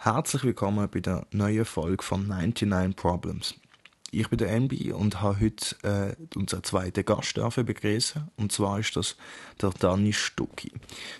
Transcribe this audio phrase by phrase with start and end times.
[0.00, 3.56] Herzlich willkommen bei der neuen Folge von 99 Problems.
[4.12, 8.30] Ich bin der NB und habe heute äh, unseren zweiten Gast begrüßen.
[8.36, 9.16] Und zwar ist das
[9.60, 10.70] der Dani Stucki.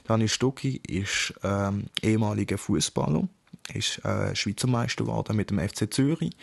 [0.04, 3.26] Dani Stucki ist ähm, ehemaliger Fußballer,
[3.74, 6.36] ist äh, Schweizer Meister geworden mit dem FC Zürich,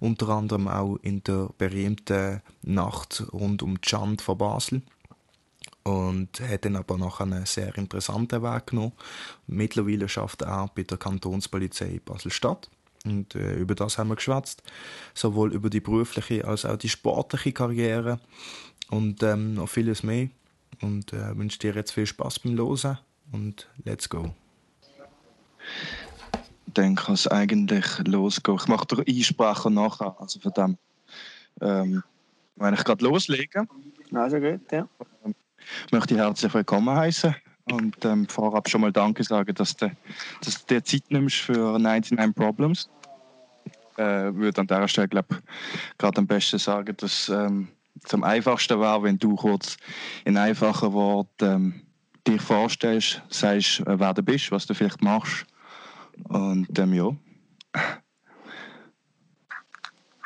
[0.00, 4.80] unter anderem auch in der berühmten Nacht rund um die Schand von Basel
[5.84, 8.92] und hat dann aber noch einen sehr interessanten Weg genommen.
[9.46, 12.70] Mittlerweile schafft er auch bei der Kantonspolizei Basel-Stadt.
[13.04, 14.62] Und äh, über das haben wir geschwätzt.
[15.14, 18.20] Sowohl über die berufliche als auch die sportliche Karriere.
[18.90, 20.28] Und ähm, noch vieles mehr.
[20.80, 22.98] Und äh, wünsche dir jetzt viel Spaß beim Losen.
[23.32, 24.34] Und let's go.
[26.66, 28.58] Dann kann es eigentlich losgehen.
[28.60, 30.16] Ich mache den Einsprache nachher.
[30.20, 30.78] Also von dem,
[31.60, 32.02] ähm,
[32.56, 33.68] wenn ich gerade loslegen.
[34.12, 34.88] Also gut, ja.
[35.24, 35.34] Ähm,
[35.90, 37.34] möchte ich herzlich willkommen heißen
[37.70, 39.90] und ähm, vorab schon mal Danke sagen, dass du,
[40.44, 42.88] dass dir Zeit nimmst für 99 Problems.
[43.96, 45.38] Äh, würde an dieser Stelle glaube
[45.98, 47.68] gerade am besten sagen, dass ähm,
[48.04, 49.76] es am einfachsten wäre, wenn du kurz
[50.24, 51.82] in einfachen Worten ähm,
[52.26, 55.46] dich vorstellst, sagst, äh, wer du bist, was du vielleicht machst
[56.28, 57.16] und ähm, ja.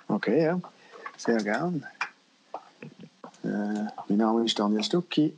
[0.08, 0.60] Okay, ja,
[1.16, 1.84] sehr gern.
[3.46, 5.32] Äh, mein Name ist Daniel Stucki.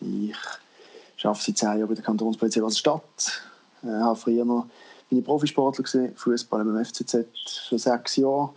[0.00, 3.42] Ich arbeite seit zehn Jahren bei der Kantonspolizei Basel-Stadt.
[3.82, 4.66] Ich äh, habe früher noch
[5.10, 7.24] meine Profisportler gesehen, Fußball beim FCZ
[7.68, 8.50] für sechs Jahre.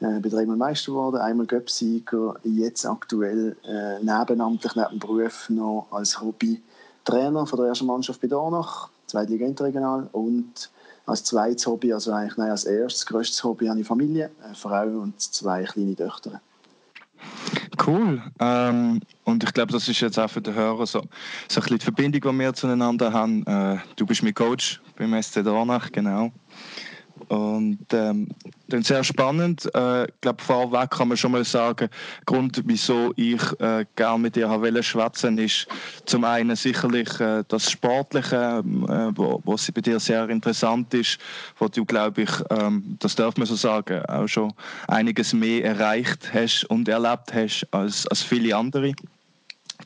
[0.00, 5.88] Äh, bin dreimal Meister geworden, einmal Göpsieger, jetzt aktuell äh, nebenamtlich neben dem Beruf noch
[5.90, 6.62] als Hobby
[7.04, 10.70] Trainer von der ersten Mannschaft bei Dornach, Zweitliga Interregional und
[11.04, 14.84] als zweites Hobby, also eigentlich nein, als erstes, größtes Hobby habe ich Familie, eine Frau
[14.84, 16.40] und zwei kleine Töchter.
[17.86, 18.22] Cool.
[18.40, 21.00] Ähm, und ich glaube, das ist jetzt auch für den Hörer so,
[21.48, 23.46] so ein bisschen die Verbindung, die wir zueinander haben.
[23.46, 26.32] Äh, du bist mein Coach beim SC Dornach, genau.
[27.28, 28.28] Und ähm,
[28.68, 29.68] dann sehr spannend.
[29.74, 34.18] Äh, ich glaube, vorweg kann man schon mal sagen, der Grund, wieso ich äh, gerne
[34.18, 35.66] mit dir wollte schwätzen, ist
[36.06, 41.18] zum einen sicherlich äh, das Sportliche, äh, wo, wo bei dir sehr interessant ist,
[41.58, 44.52] wo du, glaube ich, ähm, das darf man so sagen, auch schon
[44.86, 48.94] einiges mehr erreicht hast und erlebt hast als, als viele andere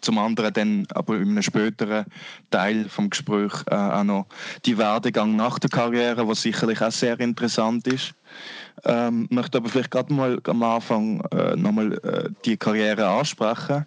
[0.02, 2.04] zum anderen dann aber in einem späteren
[2.50, 4.26] Teil vom Gespräch äh, auch noch
[4.66, 8.14] die Werdegang nach der Karriere, was sicherlich auch sehr interessant ist.
[8.84, 13.86] Ähm, möchte aber vielleicht gerade mal am Anfang äh, nochmal äh, die Karriere ansprechen,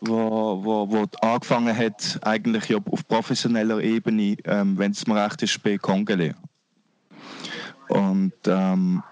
[0.00, 5.62] wo, wo, wo angefangen hat eigentlich auf professioneller Ebene, ähm, wenn es mir recht ist,
[5.62, 6.34] bei Kongele.
[7.88, 9.02] Und ähm,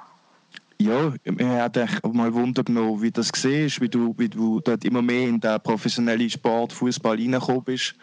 [0.80, 1.76] ja, mir hat
[2.12, 5.60] mal Wunder genommen, wie das gesehen wie du, wie du dort immer mehr in den
[5.60, 7.94] professionellen Sport, Fußball reingekommen bist.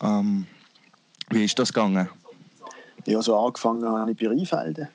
[0.00, 0.46] Ähm,
[1.28, 2.08] wie ist das gegangen?
[3.06, 4.88] Ja, so angefangen habe ich bei Rheinfelden,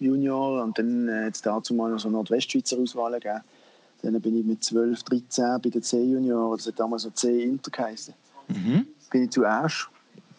[0.00, 3.40] Junior, und dann äh, hat es dazu mal so Nordwestschweizer Auswahl gegeben.
[4.02, 8.14] Dann bin ich mit 12, 13 bei den C-Junioren, das hat damals so C-Inter geheißen.
[8.48, 8.86] Mhm.
[9.10, 9.88] Bin ich zuerst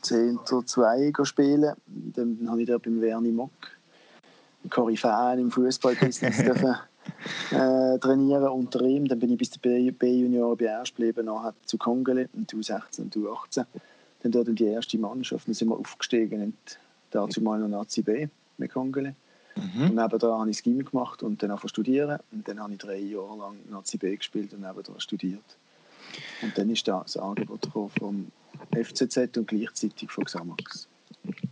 [0.02, 3.52] C-Inter 2 spielen, dann habe ich da beim Werni Mock
[4.70, 6.76] Koryphäen im Fußballbusiness dürfen
[7.52, 9.08] äh, trainieren unter ihm.
[9.08, 13.16] Dann bin ich bis der B-Junior bei Erst geblieben, nachher zu Kongele, und U16 und
[13.16, 13.66] U18.
[14.22, 16.80] Dann dort in die erste Mannschaft, dann sind wir aufgestiegen und
[17.12, 19.16] dazu mal noch Nazi B mit Kongele.
[19.56, 19.82] Mhm.
[19.82, 22.20] Und nebenan habe ich das gemacht und dann einfach studieren.
[22.32, 25.58] Und dann habe ich drei Jahre lang Nazi B gespielt und nebenan studiert.
[26.42, 28.28] Und dann ist das Angebot vom
[28.72, 30.88] FCZ und gleichzeitig von Xamax.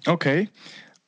[0.07, 0.49] Okay.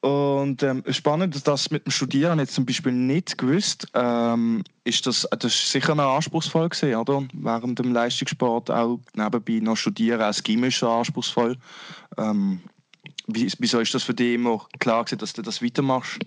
[0.04, 3.88] Und ähm, spannend, dass das mit dem Studieren jetzt zum Beispiel nicht gewusst.
[3.94, 7.24] Ähm, ist das, das ist sicher noch anspruchsvoll gewesen, oder?
[7.32, 11.56] Während dem Leistungssport auch nebenbei noch studieren, als Gimmick ist anspruchsvoll.
[12.18, 12.60] Ähm,
[13.28, 16.20] wieso ist das für dich immer klar gewesen, dass du das weitermachst?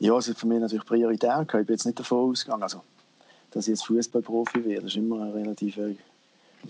[0.00, 1.40] Ja, es ist für mich natürlich prioritär.
[1.42, 2.82] Ich bin jetzt nicht davon ausgegangen, also,
[3.52, 4.82] dass ich jetzt Fußballprofi werde.
[4.82, 5.94] Das ist immer eine relativ äh,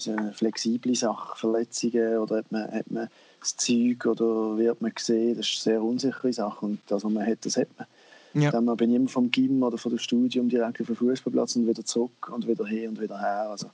[0.07, 1.35] eine flexible Sache.
[1.39, 3.09] Verletzungen oder hat man, hat man
[3.41, 7.13] das Zeug oder wird man gesehen, das ist eine sehr unsichere Sache und das, was
[7.13, 7.87] man hat, das hat man.
[8.35, 8.51] Ja.
[8.51, 11.85] Dann bin ich immer vom Gym oder vom Studium direkt auf den Fußballplatz und wieder
[11.85, 13.49] zurück und wieder hin und wieder her.
[13.51, 13.71] Also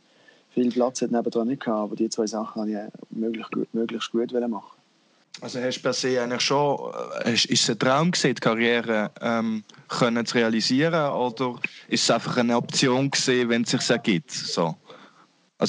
[0.54, 4.12] viel Platz hat nebendran nicht gehabt, aber die zwei Sachen habe ich möglichst gut, möglichst
[4.12, 4.78] gut machen.
[5.40, 6.92] Also hast du per se eigentlich schon,
[7.24, 11.58] äh, ist es ein Traum gewesen, die Karriere ähm, können zu realisieren oder
[11.88, 14.30] ist es einfach eine Option gewesen, wenn es sich ergibt?
[14.30, 14.76] So?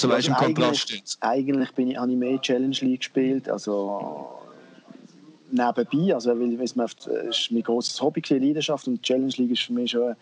[0.03, 1.17] Also, weißt du, im Kontrast jetzt?
[1.21, 4.29] Eigentlich bin ich, habe ich mehr Challenge League gespielt, also
[5.51, 9.73] nebenbei, also weil, weil es ist mein großes Hobby, Leidenschaft und Challenge League ist für
[9.73, 10.15] mich schon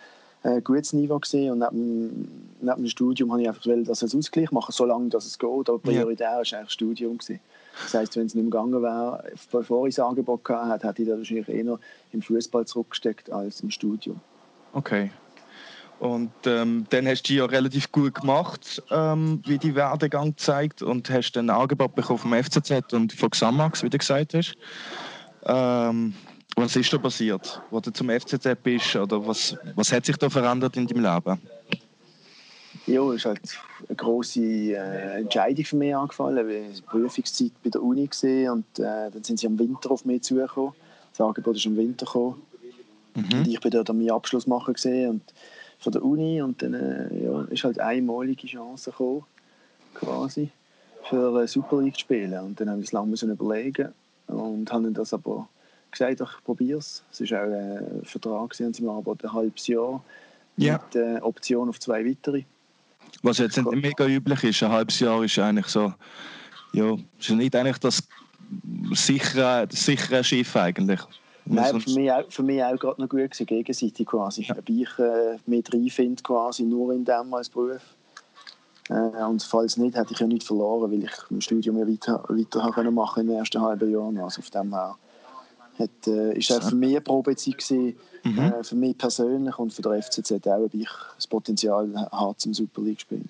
[0.43, 4.13] ein gutes Niveau gesehen und neben, neben dem Studium habe ich einfach wollen, dass es
[4.13, 5.49] Ausgleich machen, solange dass es geht.
[5.49, 7.39] Aber prioritär war eigentlich das Studium gewesen.
[7.81, 11.17] Das heisst, wenn es nicht gegangen wäre, bevor ich das Angebot hatte, hätte ich da
[11.17, 11.79] wahrscheinlich eher
[12.11, 14.19] im Fußball zurückgesteckt als im Studium.
[14.73, 15.11] Okay.
[16.03, 21.09] Und ähm, dann hast du ja relativ gut gemacht, ähm, wie die Werdegang zeigt, und
[21.09, 24.57] hast dann ein Angebot bekommen vom FCZ und von Xamax, wie du gesagt hast.
[25.45, 26.13] Ähm,
[26.57, 28.93] was ist da passiert, wo du zum FCZ bist?
[28.97, 31.41] Oder was, was hat sich da verändert in deinem Leben?
[32.85, 33.57] Ja, es ist halt
[33.87, 38.65] eine grosse äh, Entscheidung für mich angefallen, weil ich Prüfungszeit bei der Uni gesehen und
[38.77, 40.73] äh, dann sind sie im Winter auf mich zugekommen.
[41.11, 42.41] Das Angebot ist im Winter gekommen.
[43.15, 43.39] Mhm.
[43.39, 45.33] Und ich bin dort an meinen Abschluss machen gesehen und
[45.83, 49.25] von der Uni und dann äh, ja, ist halt einmalige Chance gekommen,
[49.93, 50.49] quasi,
[51.09, 52.39] für eine Super League zu spielen.
[52.39, 53.89] Und dann haben wir es lange überlegen
[54.27, 55.47] und haben das aber
[55.91, 57.03] gesagt, ich probiere es.
[57.11, 60.03] Es war auch ein Vertrag, sie haben mir ein halbes Jahr
[60.57, 60.79] ja.
[60.85, 62.43] mit äh, Option auf zwei weitere.
[63.21, 65.93] Was jetzt nicht mega üblich ist, ein halbes Jahr ist eigentlich so,
[66.71, 68.01] ja, ist nicht eigentlich das
[68.93, 70.99] sichere, sichere Schiff eigentlich.
[71.45, 74.43] Nein, für mich, auch, für mich auch gerade noch gut gewesen, gegenseitig quasi.
[74.43, 74.57] Ja.
[74.57, 77.81] Ob ich äh, mehr reinfinde, quasi nur in dem als Beruf.
[78.89, 82.23] Äh, und falls nicht, hätte ich ja nichts verloren, weil ich im Studium ja weiter,
[82.29, 84.17] weiter machen konnte in den ersten halben Jahren.
[84.17, 84.95] Also auf dem her
[85.79, 88.39] hat, äh, ist auch für mich eine Probezeit gewesen, mhm.
[88.39, 92.53] äh, für mich persönlich und für den FCZ auch, ob ich das Potenzial habe, zum
[92.53, 93.29] Super League zu spielen.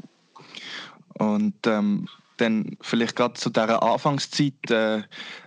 [1.19, 2.07] Und ähm,
[2.38, 5.03] dann vielleicht gerade zu dieser Anfangszeit, äh,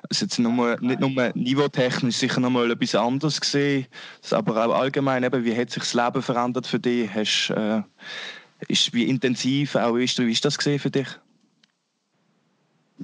[0.08, 3.86] also jetzt nur, nicht nur niveautechnisch sicher noch mal etwas anderes gesehen,
[4.30, 7.12] aber auch allgemein, eben, wie hat sich das Leben verändert für dich?
[7.12, 7.82] Hast, äh,
[8.68, 11.08] ist, wie intensiv auch ist, wie ist das gesehen für dich?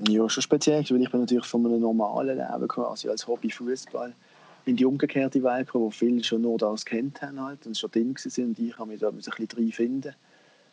[0.08, 4.14] Ja, schon speziell, weil ich bin natürlich von einem normalen Leben quasi als Hobby Fußball
[4.64, 7.90] in die umgekehrte Welt gekommen, wo viele schon nur das kennt haben halt und schon
[7.90, 10.14] drin sind und ich habe mich da ein bisschen drin finden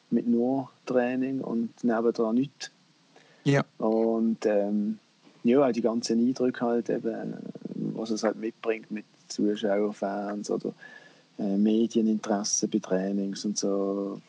[0.09, 2.71] mit nur Training und nebendran nichts.
[3.44, 3.63] Ja.
[3.77, 5.00] Und ähm,
[5.44, 7.36] ja, auch die ganzen Eindrücke halt eben,
[7.94, 10.74] was es halt mitbringt mit Zuschauern, Fans oder
[11.38, 14.19] äh, Medieninteresse bei Trainings und so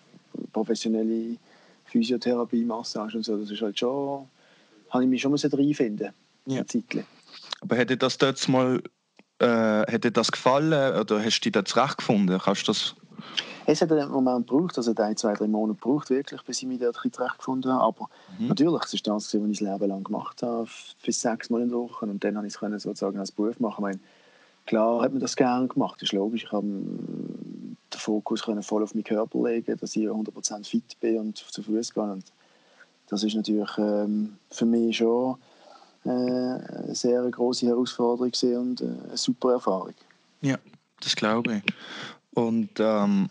[0.53, 1.37] professionelle
[1.87, 4.27] Physiotherapie, Massage und so, das ist halt schon
[4.91, 6.11] habe ich mich schon reinfinden
[6.47, 6.65] ja.
[7.61, 8.83] Aber hätte das dort mal
[9.39, 12.39] äh, hätte das gefallen oder hast du dich da zurechtgefunden?
[12.39, 12.95] Kannst das
[13.71, 16.81] es hat einen Moment gebraucht, also ein, zwei, drei Monate gebraucht, wirklich, bis ich mich
[16.81, 17.85] dort zurechtgefunden habe.
[17.85, 18.49] Aber mhm.
[18.49, 20.69] natürlich, es ist das, was ich das Leben lang gemacht habe,
[21.05, 22.07] bis sechs Mal in der Woche.
[22.07, 23.77] Und dann konnte ich es sozusagen als Beruf machen.
[23.77, 24.01] Ich meine,
[24.67, 26.45] klar hat man das gerne gemacht, das ist logisch.
[26.45, 31.37] Ich habe den Fokus voll auf meinen Körper legen, dass ich 100% fit bin und
[31.37, 32.03] zu Fuß gehe.
[32.03, 32.25] Und
[33.09, 35.37] das ist natürlich ähm, für mich schon
[36.05, 39.95] äh, eine sehr große Herausforderung und äh, eine super Erfahrung.
[40.41, 40.57] Ja,
[41.01, 41.75] das glaube ich.
[42.35, 43.29] Und ähm,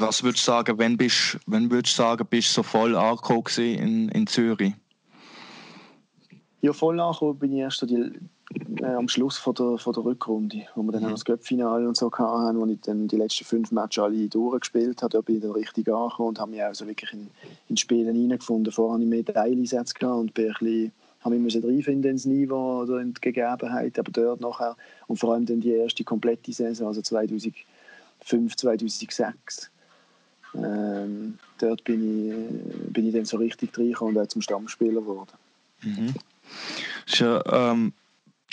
[0.00, 3.44] was würdest du sagen, wenn, bist, wenn würdest du sagen, bist du so voll angekommen
[3.56, 4.74] in, in Zürich?
[6.60, 8.12] Ja, voll angekommen bin ich erst die,
[8.80, 11.10] äh, am Schluss von der, von der Rückrunde, wo wir dann mhm.
[11.10, 15.10] das Göppfinale und so hatten, wo ich dann die letzten fünf Matches alle durchgespielt habe.
[15.10, 17.28] Da bin ich dann richtig angekommen und habe mich auch so wirklich in,
[17.68, 18.72] in Spielen hineingefunden.
[18.72, 22.82] Vorher habe ich mehr Teileinsätze gehabt und bin ein bisschen, habe mich reinfinden ins Niveau
[22.82, 26.88] oder in die Gegebenheit, aber dort nachher und vor allem dann die erste komplette Saison,
[26.88, 29.70] also 2005, 2006.
[30.54, 35.32] Ähm, dort bin ich, bin ich dann so richtig reingekommen und auch zum Stammspieler geworden.
[35.82, 36.14] Mhm.
[37.06, 37.92] Ist ja, ähm,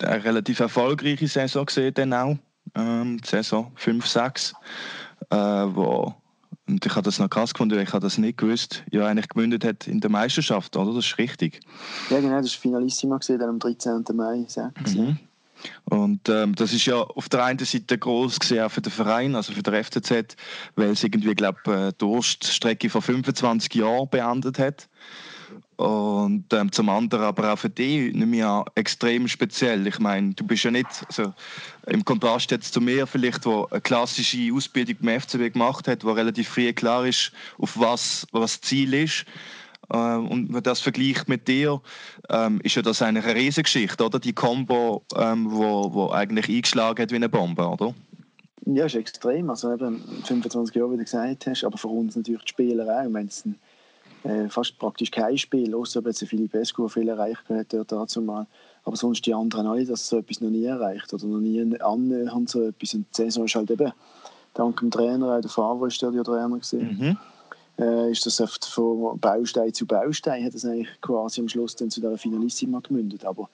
[0.01, 2.37] eine relativ erfolgreiche Saison gesehen, dann auch.
[2.73, 4.53] Ähm, Saison 5, 6.
[5.29, 6.13] Äh, wo,
[6.67, 9.63] und ich habe das noch krass gefunden, ich habe das nicht gewusst, ja eigentlich gemündet
[9.63, 10.93] hat in der Meisterschaft, oder?
[10.93, 11.59] Das ist richtig.
[12.09, 14.03] Ja, genau, das war Finalissima gesehen, dann am 13.
[14.13, 14.95] Mai 6.
[14.95, 15.17] Mhm.
[15.85, 19.35] Und ähm, das ist ja auf der einen Seite groß gesehen auch für den Verein,
[19.35, 20.35] also für den FCZ,
[20.75, 24.87] weil es irgendwie, glaube ich, eine Durststrecke von 25 Jahren beendet hat.
[25.77, 29.85] Und ähm, zum anderen aber auch für dich nehme ich an, extrem speziell.
[29.87, 31.33] Ich meine, du bist ja nicht, also
[31.87, 36.11] im Kontrast jetzt zu mir vielleicht, wo eine klassische Ausbildung beim FCB gemacht hat, wo
[36.11, 39.25] relativ früh klar ist, auf was das Ziel ist.
[39.93, 41.81] Ähm, und wenn man das vergleicht mit dir,
[42.29, 44.19] ähm, ist ja das eigentlich eine Riesengeschichte, oder?
[44.19, 47.93] Die Combo, ähm, wo, wo eigentlich eingeschlagen hat wie eine Bombe, oder?
[48.65, 49.49] Ja, ist extrem.
[49.49, 53.05] Also eben 25 Jahre, wie du gesagt hast, aber für uns natürlich die Spieler auch.
[53.05, 53.29] Ich meine,
[54.23, 58.47] äh, fast praktisch kein Spiel, außer jetzt Philipp Escu viel erreicht hat dort dazu mal.
[58.83, 62.49] Aber sonst die anderen alle, dass so etwas noch nie erreicht oder noch nie annähernd
[62.49, 62.95] so etwas.
[62.95, 63.91] Und die Saison ist halt eben,
[64.53, 66.59] dank dem Trainer, auch der Fahrer ist der Trainer.
[66.71, 67.17] Mhm.
[67.77, 71.89] Äh, ist das oft von Baustein zu Baustein, hat das eigentlich quasi am Schluss dann
[71.89, 73.25] zu dieser Finalissima gemündet.
[73.25, 73.49] Aber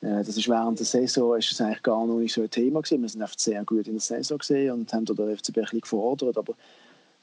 [0.00, 2.82] äh, das ist während der Saison ist das eigentlich gar noch nicht so ein Thema
[2.82, 3.02] gewesen.
[3.02, 5.80] Wir sind einfach sehr gut in der Saison gesehen und haben den FCB ein bisschen
[5.80, 6.38] gefordert.
[6.38, 6.54] Aber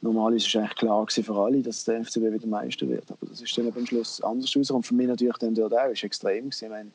[0.01, 3.09] normalerweise war eigentlich klar für alle, dass der FCB wieder Meister wird.
[3.09, 4.71] Aber das ist dann am Schluss anders raus.
[4.71, 6.65] Und für mich natürlich dann dort auch, ist extrem gewesen.
[6.65, 6.91] Ich meine,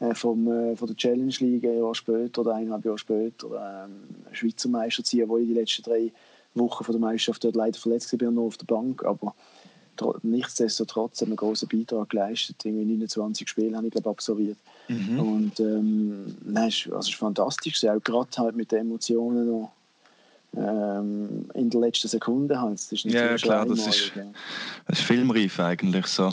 [0.00, 4.04] äh, vom, äh, von der Challenge League ein Jahr später oder eineinhalb Jahre später ähm,
[4.30, 6.12] Schweizer Meister ziehen, wo ich die letzten drei
[6.54, 9.04] Wochen von der Meisterschaft dort leider verletzt war, nur auf der Bank.
[9.04, 9.34] Aber
[10.22, 12.64] nichtsdestotrotz haben wir einen großen Beitrag geleistet.
[12.64, 14.58] Irgendwie 29 Spiele habe ich glaube absolviert.
[14.88, 15.20] Mhm.
[15.20, 17.84] Und ähm, nein, es, also, ist fantastisch.
[17.84, 19.72] Auch gerade halt mit den Emotionen noch
[20.56, 22.74] ähm, in der letzten Sekunde halt.
[22.74, 24.12] Das ist ja, klar, das ist,
[24.86, 26.32] das ist filmreif eigentlich so.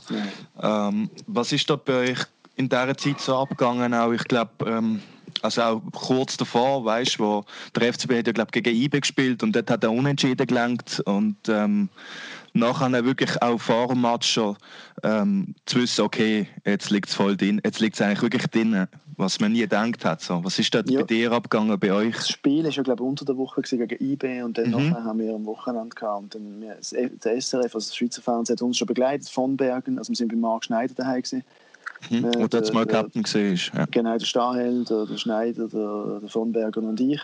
[0.61, 0.89] Ja.
[0.89, 2.19] Ähm, was ist da bei euch
[2.55, 3.93] in dieser Zeit so abgegangen?
[3.93, 5.01] Auch, ich glaube, ähm,
[5.41, 7.43] also auch kurz davor, weißt, wo
[7.75, 11.37] der FCB hat ja, glaub, gegen IBE gespielt und dort hat er unentschieden gelenkt und
[11.47, 11.89] ähm,
[12.53, 14.55] nachher wirklich auch vor dem Match schon
[15.03, 18.87] ähm, zu wissen, okay, jetzt liegt es voll drin, jetzt liegt es eigentlich wirklich drin,
[19.17, 20.21] was man nie gedacht hat.
[20.21, 20.43] So.
[20.43, 21.01] Was ist da ja.
[21.01, 22.15] bei dir abgegangen, bei euch?
[22.15, 24.93] Das Spiel war ja, glaube ich, unter der Woche gegen IB und dann mhm.
[24.93, 26.23] haben wir am Wochenende gehabt.
[26.23, 26.77] Und dann, wir,
[27.23, 30.29] der SRF, also das Schweizer Fernsehen, hat uns schon begleitet von Bergen, also wir sind
[30.29, 31.43] bei Marc Schneider daheim gewesen.
[32.09, 32.25] Mhm.
[32.25, 33.85] Und dort mal Captain gesehen ja.
[33.91, 37.21] Genau, der Stahel, der, der Schneider, der, der von Bergen und ich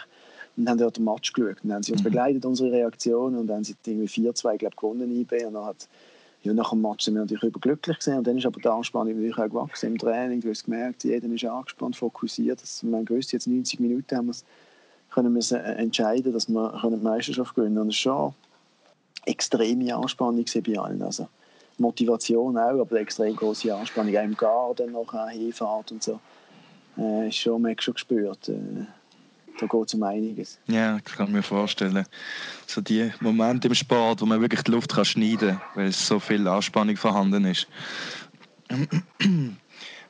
[0.57, 1.57] und haben dort den Match geschaut.
[1.63, 2.05] Und dann haben sie uns mhm.
[2.05, 5.45] begleitet, unsere Reaktionen, und dann haben sie irgendwie 4-2 glaub, gewonnen, IB.
[5.45, 5.87] Und dann hat,
[6.43, 8.17] ja, nach dem Match sind wir natürlich überglücklich gewesen.
[8.17, 10.41] Und dann ist aber die Anspannung natürlich auch gewachsen im Training.
[10.41, 12.61] Du hast gemerkt, jeder ist angespannt, fokussiert.
[12.61, 14.35] Das, man gewusst, jetzt 90 Minuten haben wir
[15.11, 17.87] können wir äh, entscheiden, dass wir die Meisterschaft gewinnen können.
[17.87, 18.33] Und es war schon
[19.25, 21.01] extreme Anspannung bei allen.
[21.01, 21.27] Also
[21.81, 24.15] Motivation auch, aber extrem große Anspannung.
[24.15, 26.19] Auch im Garten noch Hinfahrt und so.
[26.97, 28.49] Äh, ist schon, man schon gespürt.
[28.49, 28.85] Äh,
[29.59, 30.59] da geht es um einiges.
[30.67, 32.05] Ja, das kann ich mir vorstellen.
[32.67, 36.19] So die Momente im Sport, wo man wirklich die Luft kann schneiden kann, weil so
[36.19, 37.67] viel Anspannung vorhanden ist.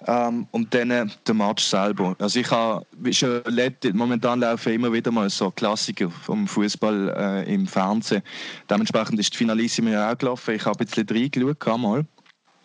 [0.08, 2.16] Ähm, und dann äh, der Match selber.
[2.20, 7.54] Also ich habe schon erlebt, momentan laufen immer wieder mal so Klassiker vom Fußball äh,
[7.54, 8.24] im Fernsehen.
[8.70, 10.56] Dementsprechend ist die Finalissima ja auch gelaufen.
[10.56, 12.06] Ich habe ein bisschen reingeschaut mal.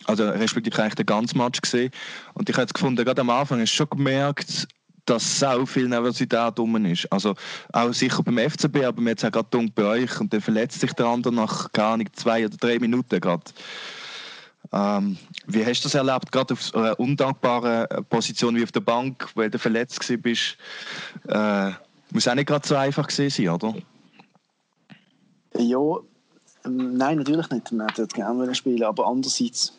[0.05, 1.91] Also respektive eigentlich den ganzen Match gesehen.
[2.33, 4.67] Und ich habe gefunden, gerade am Anfang hast du schon gemerkt,
[5.05, 7.11] dass so viel Nervosität rum ist.
[7.11, 7.35] Also
[7.71, 11.07] auch sicher beim FCB, aber jetzt auch gerade bei euch und dann verletzt sich der
[11.07, 13.43] andere nach gar nicht zwei oder drei Minuten gerade.
[14.73, 19.29] Ähm, wie hast du das erlebt, gerade auf einer undankbaren Position wie auf der Bank,
[19.35, 20.57] weil du verletzt bist?
[21.27, 21.71] Äh,
[22.11, 23.75] muss auch nicht gerade so einfach sein, oder?
[25.57, 25.97] Ja,
[26.65, 27.71] ähm, nein, natürlich nicht.
[27.71, 29.73] Man hätte gerne spielen aber andererseits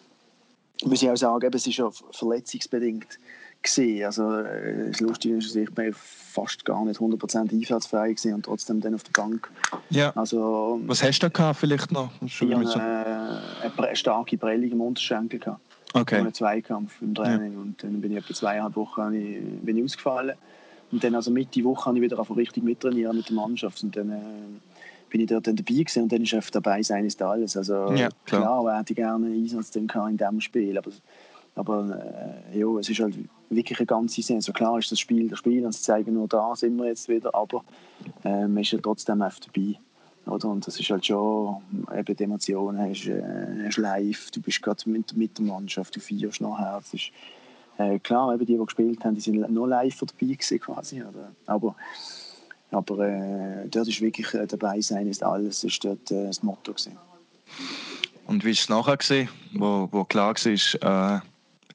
[0.85, 3.19] muss ich auch sagen, es ist ja verletzungsbedingt
[3.63, 4.05] gesehen.
[4.05, 5.95] Also äh, Lustige ist, ich bin
[6.41, 9.51] fast gar nicht 100% einsatzfähig gewesen und trotzdem dann auf der Bank.
[9.91, 10.13] Ja.
[10.15, 12.11] Also, Was hast du da gehabt, vielleicht noch?
[12.25, 13.43] Ich hatte eine,
[13.77, 15.41] eine starke Prellung im Unterschenkel.
[15.41, 15.61] Gehabt.
[15.95, 16.17] Okay.
[16.17, 17.59] Einen Zweikampf im Training ja.
[17.59, 20.37] und dann bin ich etwa zweieinhalb Wochen ich, bin ich ausgefallen.
[20.91, 23.97] Und dann also Mitte Woche habe ich wieder auf richtig mittrainieren mit der Mannschaft und
[23.97, 24.17] dann äh,
[25.11, 27.57] bin ich dort dann dabei gewesen und dann ist einfach dabei sein ist alles.
[27.57, 30.91] Also ja, klar, klar hätte ich gerne Einsatz in diesem Spiel, aber
[31.59, 33.17] aber äh, ja, es ist halt
[33.51, 34.55] wirklich eine ganze Saison.
[34.55, 37.35] klar ist das Spiel das Spiel und sie zeigen nur da, sind wir jetzt wieder,
[37.35, 37.65] aber
[38.25, 39.79] äh, man ist ja trotzdem einfach dabei.
[40.27, 40.49] Oder?
[40.49, 41.57] Und das ist halt schon,
[41.97, 46.01] eben die Emotionen hast, äh, hast live, du bist gerade mit, mit der Mannschaft, du
[46.01, 46.81] feierst nachher.
[46.93, 47.11] Ist,
[47.79, 51.03] äh, klar, eben die, die gespielt haben, die sind nur live dabei gewesen quasi.
[51.03, 51.33] Oder?
[51.47, 51.75] Aber,
[52.71, 56.73] aber äh, dort ist wirklich äh, dabei sein ist alles, ist dort äh, das Motto
[56.73, 56.97] gewesen.
[58.27, 61.21] Und wie war es nachher, gewesen, wo, wo klar war, äh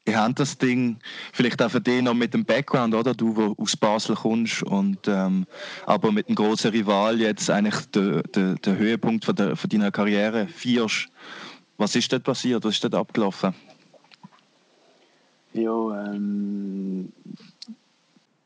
[0.05, 0.97] ihr habt das Ding
[1.31, 3.13] vielleicht auch für dich noch mit dem Background, oder?
[3.13, 5.45] Du, wo aus Basel kommst und ähm,
[5.85, 9.91] aber mit einem großen Rival jetzt eigentlich der, der, der Höhepunkt von, der, von deiner
[9.91, 11.07] Karriere feierst.
[11.77, 12.63] Was ist dort passiert?
[12.63, 13.53] Was ist dort abgelaufen?
[15.53, 17.11] Ja, ähm,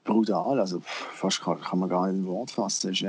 [0.04, 0.60] brutal.
[0.60, 2.92] Also fast kann, man gar nicht in Wort fassen.
[2.92, 3.06] Ist,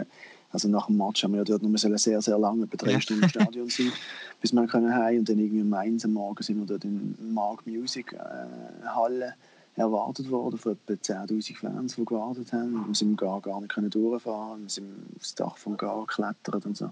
[0.50, 3.00] also nach dem Match haben wir ja dort noch sehr, sehr lange, etwa drei.
[3.00, 3.93] Stunden im Stadion sein,
[4.40, 7.14] bis wir können heim und dann irgendwie um eins am Morgen sind wir dort in
[7.33, 9.35] Mark Music äh, Halle
[9.76, 12.87] erwartet worden von etwa 10'000 Fans, die gewartet haben.
[12.87, 16.76] Wir sind gar, gar nicht können durchfahren, wir sind aufs Dach vom Gar geklettert und
[16.76, 16.90] so.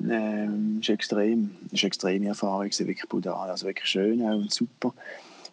[0.00, 4.94] Ähm, ist extrem, ist eine extreme Erfahrung, wirklich brutal, also wirklich schön auch und super.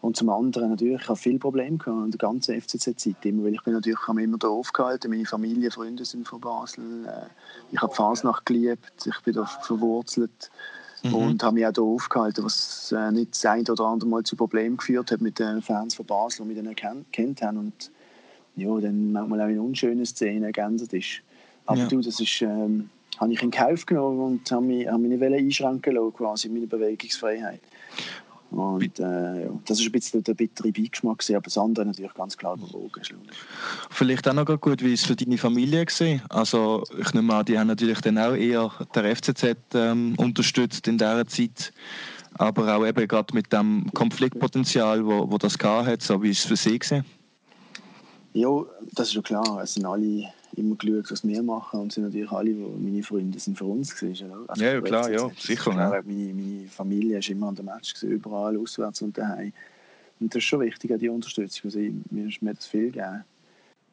[0.04, 3.64] Und zum anderen natürlich, ich habe viele Probleme gehabt in der ganzen FCZ-Zeit, weil ich
[3.64, 7.28] bin natürlich ich immer da aufgehalten, meine Familie, Freunde sind von Basel, äh,
[7.72, 10.52] ich habe Fasnacht geliebt, ich bin da verwurzelt
[11.04, 11.14] mhm.
[11.14, 14.36] und habe mich auch da aufgehalten, was äh, nicht das ein oder andere Mal zu
[14.36, 17.90] Problemen geführt hat mit den Fans von Basel, die mich dann kennt haben und
[18.58, 21.22] ja, dann manchmal auch in unschönen Szenen ergänzt ist.
[21.66, 21.88] Aber ja.
[21.88, 25.34] du, das ist, ähm, habe ich in Kauf genommen und habe mich, habe mich nicht
[25.34, 27.62] einschränken lassen, quasi meine Bewegungsfreiheit.
[28.54, 32.14] Und äh, ja, das ist ein bisschen der bittere Beigeschmack, gewesen, aber das andere natürlich
[32.14, 33.02] ganz klar überwogen.
[33.90, 36.20] Vielleicht auch noch gut, wie es für deine Familie war.
[36.30, 40.98] Also ich nehme an, die haben natürlich dann auch eher der FCZ ähm, unterstützt in
[40.98, 41.74] dieser Zeit,
[42.36, 46.56] aber auch eben gerade mit dem Konfliktpotenzial, wo, wo das hat, so wie es für
[46.56, 47.04] sie war.
[48.34, 48.50] Ja,
[48.94, 49.62] das ist ja klar.
[49.62, 53.58] Es sind alle immer geschaut, was wir machen und sind natürlich alle, meine Freunde sind
[53.58, 54.32] für uns gewesen.
[54.48, 55.72] Also ja, klar, ja, sicher.
[55.72, 59.54] Klar, meine, meine Familie ist immer an der Match gewesen, überall auswärts und daheim.
[60.20, 61.66] Und das ist schon wichtig, die Unterstützung.
[61.66, 63.24] Also, mir ist mir das viel gegeben.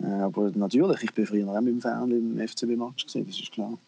[0.03, 3.53] Äh, aber natürlich, ich bin früher auch mit dem Fernsehen im FCB-Match gesehen, das ist
[3.53, 3.79] klar.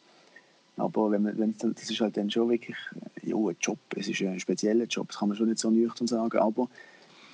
[0.76, 2.76] Aber wenn man, wenn, das ist halt dann schon wirklich
[3.22, 3.78] ja, ein Job.
[3.94, 6.38] Es ist ein spezieller Job, das kann man schon nicht so nüchtern sagen.
[6.38, 6.68] Aber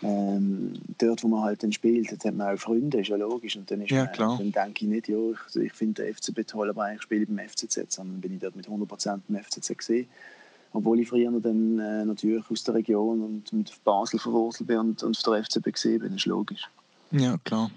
[0.02, 3.57] ähm, dort, wo man halt dann spielt, hat man auch Freunde, ist ja logisch.
[3.57, 6.14] Und dann, ist ja, man, dann denke ich nicht, ja, ich, also ich finde den
[6.14, 9.43] FCB toll, aber eigentlich spiele ich beim FCZ, sondern bin ich dort mit 100% beim
[9.43, 10.09] FCZ gesehen.
[10.73, 15.02] Obwohl ich früher dann äh, natürlich aus der Region und mit Basel verwurzelt bin und,
[15.02, 16.69] und auf der FCB gesehen bin, ist logisch.
[17.11, 17.71] Ja, klar.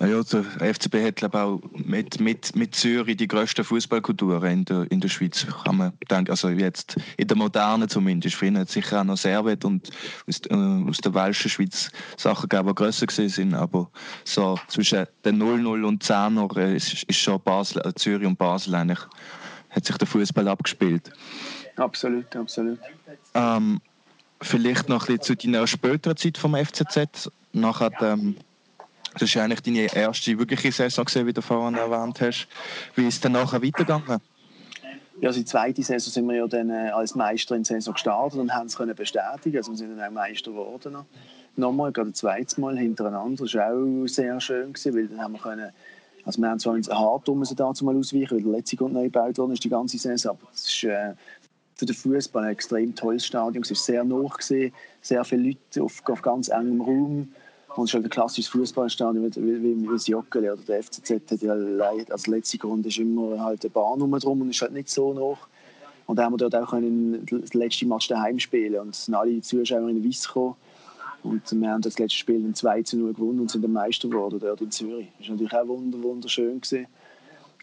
[0.00, 4.90] Ja, der FCB hat glaube auch mit, mit, mit Zürich die grösste Fußballkultur in der,
[4.90, 6.32] in der Schweiz, kann man denken.
[6.32, 8.34] Also jetzt in der Modernen zumindest.
[8.34, 9.90] Früher hat sicher auch noch Servet und
[10.26, 13.54] aus, äh, aus der Welschen Schweiz Sachen gegeben, die grösser sind.
[13.54, 13.88] Aber
[14.24, 18.74] so zwischen den 0-0 und 10er äh, ist, ist schon Basel, äh, Zürich und Basel
[18.74, 19.00] eigentlich,
[19.70, 21.12] hat sich der Fußball abgespielt.
[21.76, 22.80] Absolut, absolut.
[23.34, 23.80] Ähm,
[24.40, 27.30] vielleicht noch ein bisschen zu deiner späteren Zeit vom FCZ.
[27.52, 28.36] Nachher ähm,
[29.18, 32.48] das war eigentlich deine erste wirkliche Saison, gewesen, wie du vorhin erwähnt hast.
[32.94, 34.20] Wie ist es dann nachher weitergegangen?
[35.20, 37.94] Ja, also die zweite Saison sind wir ja dann äh, als Meister in die Saison
[37.94, 39.56] gestartet und haben es können bestätigen.
[39.56, 40.96] Also wir sind dann auch Meister geworden.
[41.56, 43.44] Nochmal, gerade ein zweites Mal hintereinander.
[43.44, 45.70] Das war auch sehr schön, gewesen, weil dann haben wir können
[46.24, 49.04] also wir haben zwar hart um sie dazu mal ausweichen, weil der letzte Grund neu
[49.04, 51.12] gebaut worden ist, die ganze Saison, aber es ist äh,
[51.76, 53.62] für den Fußball ein extrem tolles Stadion.
[53.62, 54.28] Es war sehr nah,
[55.02, 57.28] sehr viele Leute auf, auf ganz engem Raum.
[57.76, 61.10] Und es ist halt ein klassisches Fußballstadion, wie, wie, wie das Joggeli oder der FCZ
[61.10, 61.54] hat ja
[62.10, 65.48] als letzte Grund ist immer halt eine Bahn drum und ist halt nicht so noch.
[66.06, 69.40] Und dann haben wir dort auch können das letzte Match daheim spielen und sind alle
[69.40, 70.54] Zuschauer in Weiss gekommen.
[71.24, 74.08] Und wir haben das letzte Spiel in 2 zu 0 gewonnen und sind der Meister
[74.08, 75.08] geworden dort in Zürich.
[75.18, 76.60] Das war natürlich auch wunderschön.
[76.60, 76.86] Gewesen.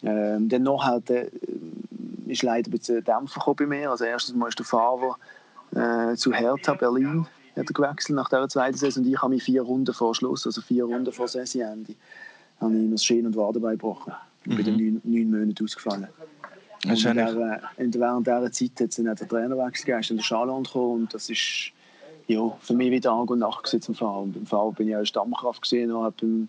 [0.04, 1.30] Ähm, dann noch halt, äh,
[2.26, 3.92] ist leider ein bisschen Dämpfer bei mir.
[3.92, 5.16] Also erstes Mal ist der Fahrer
[5.76, 9.44] äh, zu Hertha Berlin hat er gewechselt nach der zweiten Saison und ich habe mich
[9.44, 11.96] vier Runden vor Schluss, also vier Runden vor Saisonende,
[12.60, 14.14] habe ich das Schien- und Wadenbein gebrochen.
[14.46, 14.78] Ich bin mhm.
[14.78, 16.08] neun, neun Monate ausgefallen.
[16.84, 20.10] Und in der, in der, während dieser Zeit hat es dann den Trainerwechsel gegeben, ist
[20.10, 21.72] dann der Schalon gekommen und das ist
[22.28, 24.24] ja, für mich wieder Tag und Nacht zum Fahren.
[24.24, 26.48] Und beim Fahren bin ich auch Stammkraft gesehen und habe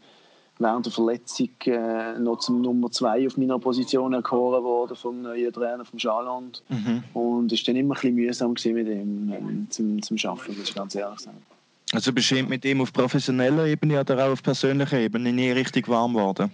[0.62, 5.52] während der Verletzung äh, noch zum Nummer 2 auf meiner Position erkoren worden vom neuen
[5.52, 6.62] Trainer vom Schaland.
[6.68, 7.04] Mhm.
[7.14, 10.68] Und es war dann immer ein bisschen mühsam mit ihm ähm, zum, zum Arbeiten, muss
[10.68, 11.42] ich ganz ehrlich sagen.
[11.92, 15.88] Also bist du mit ihm auf professioneller Ebene oder auch auf persönlicher Ebene nie richtig
[15.88, 16.50] warm geworden?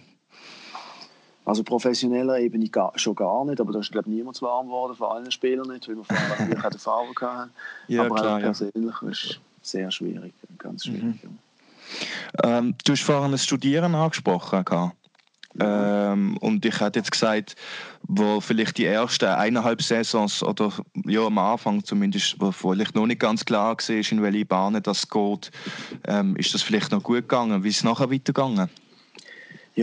[1.45, 5.09] Also professioneller Ebene gar, schon gar nicht, aber da ist glaube niemand warm geworden, von
[5.09, 7.51] allen Spielern nicht, weil wir vorher natürlich auch Fahrer hatten.
[7.87, 9.09] Ja, aber klar, auch persönlich ja.
[9.09, 11.23] ist sehr schwierig, ganz schwierig.
[11.23, 11.39] Mhm.
[12.43, 14.65] Ähm, du hast vorhin das Studieren angesprochen.
[15.61, 17.57] Ähm, und ich hätte jetzt gesagt,
[18.03, 20.73] wo vielleicht die ersten eineinhalb Saisons oder
[21.05, 25.09] ja, am Anfang zumindest, wo vielleicht noch nicht ganz klar war, in welche Bahnen das
[25.09, 25.51] geht,
[26.07, 27.65] ähm, ist das vielleicht noch gut gegangen.
[27.65, 28.69] Wie ist es nachher weitergegangen?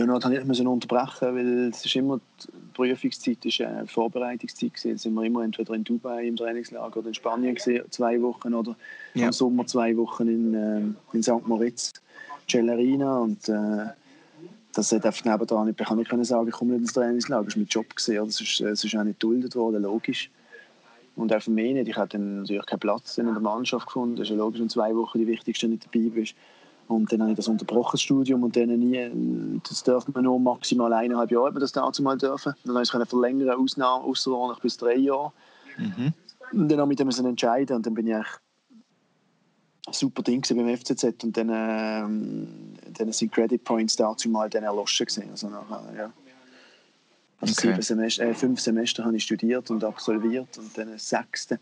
[0.04, 4.90] Musste ich müssen unterbrechen, weil es ist immer die Prüfungszeit, ist eine Vorbereitungszeit gewesen.
[4.90, 8.52] Jetzt sind wir immer entweder in Dubai im Trainingslager oder in Spanien gewesen, zwei Wochen
[8.52, 8.76] oder
[9.14, 9.26] ja.
[9.26, 11.46] im Sommer zwei Wochen in, äh, in St.
[11.46, 11.94] Moritz.
[12.48, 13.86] Cellerina und äh,
[14.72, 17.56] das hat einfach nebenan nicht, ich kann nicht sagen, ich komme nicht ins Trainingslager, das
[17.56, 20.30] war mein Job, gewesen, das ist, das ist auch nicht geduldet worden, logisch.
[21.16, 24.24] Und auch für mich nicht, ich hatte natürlich keinen Platz in der Mannschaft gefunden, das
[24.24, 26.34] ist ja logisch, wenn zwei Wochen die wichtigsten nicht dabei bist.
[26.88, 30.38] Und dann habe ich das unterbrochen, das Studium, und dann nie, das dürfen wir nur
[30.38, 32.54] maximal eineinhalb Jahre, das dazu mal dürfen.
[32.64, 35.32] Dann habe ich verlängern, Ausnahme, außerordentlich bis drei Jahre.
[35.78, 36.12] Mhm.
[36.52, 38.28] Und dann habe ich mich entscheiden und dann bin ich eigentlich
[39.90, 42.48] super Ding beim FCZ und dann, ähm,
[42.92, 45.30] dann sind Credit Points dazu mal dann erloschen gewesen.
[45.30, 46.12] Also nachher, ja.
[47.40, 47.80] Also okay.
[47.82, 51.58] Semester, äh, fünf Semester habe ich studiert und absolviert und dann das sechste,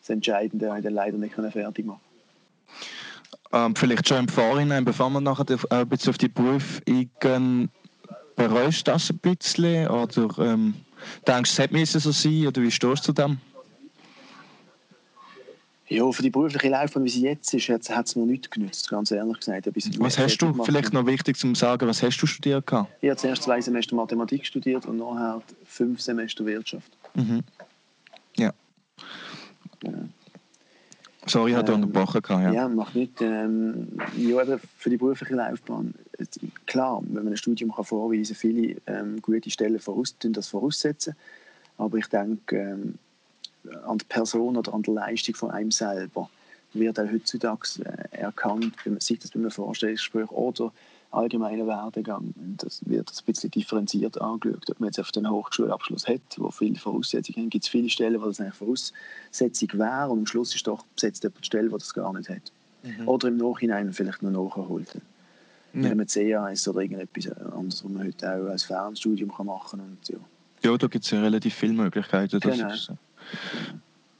[0.00, 2.00] das Entscheidende, habe ich dann leider nicht fertig machen
[3.52, 7.70] ähm, Vielleicht schon im Vorhinein, bevor wir nachher äh, ein bisschen auf die Berufe eingehen,
[8.36, 10.74] bereust du das ein bisschen oder ähm,
[11.26, 13.38] denkst du, es hätte so sein oder wie stehst du zu dem?
[15.88, 19.10] Ja, für die berufliche Laufbahn, wie sie jetzt ist, hat es mir nichts genützt, ganz
[19.10, 19.66] ehrlich gesagt.
[19.98, 22.66] Was hast du, vielleicht noch wichtig zu sagen, was hast du studiert?
[22.66, 22.92] Gehabt?
[23.00, 26.90] Ich habe zuerst zwei Semester Mathematik studiert und nachher fünf Semester Wirtschaft.
[27.14, 27.42] Mhm.
[28.36, 28.52] Ja.
[29.82, 29.92] ja.
[31.28, 32.22] Sorry, ich hatte ähm, unterbrochen.
[32.42, 32.52] Ja.
[32.52, 33.20] ja, macht nicht.
[33.20, 34.44] Ähm, ja,
[34.76, 35.94] für die berufliche Laufbahn.
[36.66, 41.14] Klar, wenn man ein Studium kann vorweisen kann, viele ähm, gute Stellen voraus, das voraussetzen.
[41.76, 42.94] Aber ich denke, ähm,
[43.86, 46.28] an der Person oder an der Leistung von einem selber
[46.72, 50.72] wird auch heutzutage äh, erkannt, sei das bei einem Vorstellungsgespräch oder
[51.10, 52.34] allgemeinen Werdegang.
[52.58, 54.70] Das wird ein bisschen differenziert angeschaut.
[54.70, 58.20] Ob man jetzt auf den Hochschulabschluss hat, wo viele Voraussetzungen haben, gibt es viele Stellen,
[58.20, 61.74] wo das eine Voraussetzung wäre und am Schluss ist doch besetzt jemand die Stelle, die
[61.74, 62.52] das gar nicht hat.
[62.82, 63.08] Mhm.
[63.08, 64.94] Oder im Nachhinein vielleicht noch nachholt.
[64.94, 65.00] Ja.
[65.72, 69.80] Wenn man CAS oder irgendetwas anderes, was man heute auch als Fernstudium machen kann.
[69.80, 70.18] Und, ja.
[70.62, 72.40] ja, da gibt es ja relativ viele Möglichkeiten.
[72.40, 72.70] Genau.
[72.72, 72.92] ist,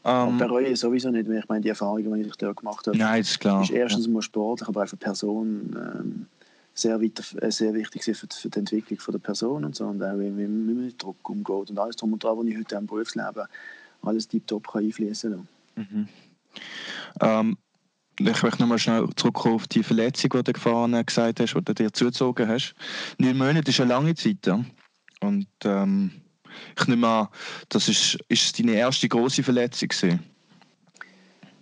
[0.05, 2.96] ähm, bereue ich sowieso nicht, weil ich meine, die Erfahrungen, die ich da gemacht habe,
[2.96, 3.62] Nein, ist klar.
[3.62, 4.12] ist erstens ja.
[4.12, 6.27] mal sportlich, aber auch für Person ähm,
[6.79, 10.03] sehr, weiter, äh, sehr wichtig für, für, die Entwicklung von der Person und so und
[10.03, 12.77] auch wie, wie man mit Druck umgeht und alles drum und dran, was ich heute
[12.77, 13.47] im Berufsleben
[14.03, 15.49] alles tiptop einfließen kann.
[15.77, 16.09] Mhm.
[17.21, 17.59] Ähm,
[18.21, 21.75] ich möchte nochmal schnell zurückkommen auf die Verletzung, die du gefahren gesagt hast, die du
[21.75, 22.75] dir zugezogen hast.
[23.19, 24.45] Neun Monate ist eine lange Zeit.
[24.45, 24.64] Ja?
[25.21, 26.11] Und ähm,
[26.79, 27.29] ich nehme an,
[27.69, 30.21] das ist, ist deine erste große Verletzung gewesen?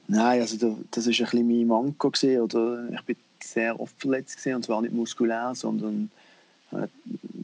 [0.09, 0.57] Nein, also
[0.91, 2.11] das war ein bisschen mein Manko.
[2.11, 6.11] Gewesen, oder ich bin sehr oft verletzt gewesen, und zwar nicht muskulär, sondern
[6.73, 6.87] äh,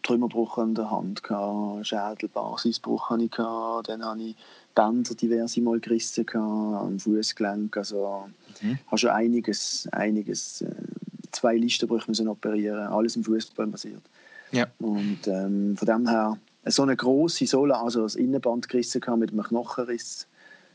[0.03, 4.37] Trümmerbruch an der Hand, gehabt, Schädelbasisbruch hatte ich, gehabt, dann hatte ich
[4.75, 8.29] Bänder diverse Mal gerissen gehabt, am Fußgelenk, also
[8.61, 8.79] mhm.
[8.87, 10.71] habe schon einiges, einiges äh,
[11.31, 14.03] zwei Listenbrüche müssen operieren, alles im Fußball basiert.
[14.51, 14.67] Ja.
[14.79, 16.37] Und ähm, von dem her
[16.67, 20.27] so eine große Sohle, also das Innenband gerissen gehabt mit einem Knochenriss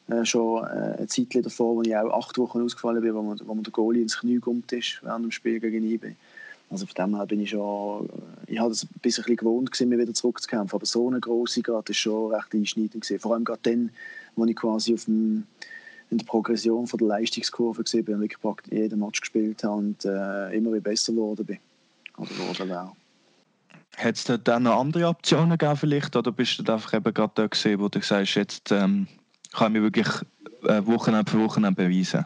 [0.09, 3.39] äh, schon äh, eine Zeit davor, wo ich auch acht Wochen ausgefallen bin, wo man,
[3.45, 6.15] wo man der Goalie ins Knie gummt ist während dem Spiel gegen IB.
[6.69, 9.89] Also von dem her bin ich schon, äh, ich habe es ein bisschen gewohnt gewesen,
[9.89, 13.19] mir wieder zurückzukämpfen, aber so eine große gerade ist schon recht einschneidend gewesen.
[13.19, 13.89] Vor allem gerade dann,
[14.35, 15.45] wo ich quasi auf dem,
[16.09, 18.41] in der Progression von der Leistungskurve gesehen bin und wirklich
[18.71, 21.57] jeden Match gespielt habe und äh, immer wieder besser geworden bin
[22.17, 22.91] oder geworden wäre.
[23.97, 27.47] Hat es dann noch andere Optionen gegeben vielleicht, oder bist du einfach eben gerade da
[27.47, 29.07] gesehen, wo du sagst, jetzt ähm,
[29.57, 30.07] kann ich mich wirklich
[30.63, 32.25] äh, Wochenende für Wochenende beweisen?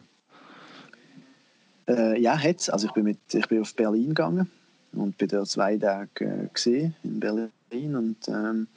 [1.88, 4.52] Äh, ja, hat Also ich bin, mit, ich bin auf Berlin gegangen
[4.94, 8.68] und bin dort zwei Tage äh, gesehen in Berlin und ähm,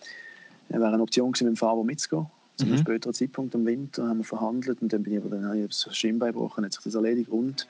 [0.68, 2.26] es wäre eine Option gewesen, mit dem Fahrer mitzugehen.
[2.56, 2.80] Zu einem mhm.
[2.80, 5.66] späteren Zeitpunkt im Winter haben wir verhandelt und dann bin ich aber dann habe ich
[5.66, 7.66] das Schienbein gebrochen, hat sich das erledigt und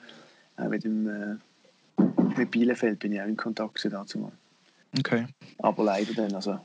[0.59, 1.37] äh, mit, dem, äh,
[2.37, 4.31] mit Bielefeld bin ich auch in Kontakt dazu.
[4.99, 5.27] Okay.
[5.59, 6.61] Aber leider dann, also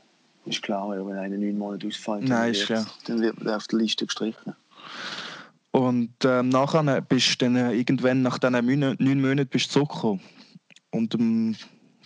[0.46, 3.78] ist klar, wenn einer neun Monate ausfällt, Nein, dann, wird, dann wird er auf der
[3.78, 4.54] Liste gestrichen.
[5.72, 10.20] Und ähm, nachher bist du dann äh, irgendwann nach diesen neun Monaten bist du zurückgekommen.
[10.90, 11.54] Und dem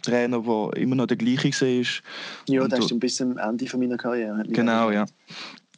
[0.03, 1.87] Trainer, der immer noch der gleiche war.
[2.49, 4.43] Ja, das ist ein bisschen am Ende meiner Karriere.
[4.49, 5.07] Genau, ja.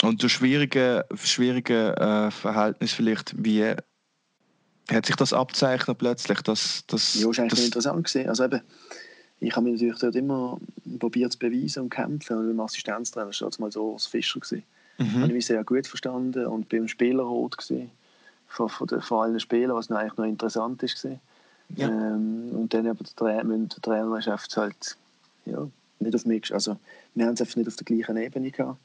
[0.03, 3.75] Und das schwierige, schwierige äh, Verhältnis vielleicht, wie
[4.93, 6.41] hat sich das abzeichnet plötzlich?
[6.43, 8.29] Dass, dass, ja, ist eigentlich das, interessant gesehen.
[8.29, 8.61] Also eben,
[9.41, 10.59] ich habe mich natürlich dort immer
[10.99, 12.39] probiert zu beweisen und kämpfen.
[12.39, 14.41] Und beim Assistenztrainer war es mal so als Fischer.
[14.41, 14.63] Gewesen.
[14.99, 15.15] Mhm.
[15.15, 17.91] habe ich mich sehr gut verstanden und beim Spielerrot gesehen
[18.49, 21.07] von, von, den, von allen Spielern, was noch eigentlich noch interessant ist.
[21.75, 21.89] Ja.
[21.89, 24.97] Ähm, und dann aber der Trainer, der Trainer schafft es halt
[25.45, 25.67] ja,
[25.99, 26.53] nicht auf mich.
[26.53, 26.77] Also
[27.15, 28.79] wir haben es einfach nicht auf der gleichen Ebene gehabt.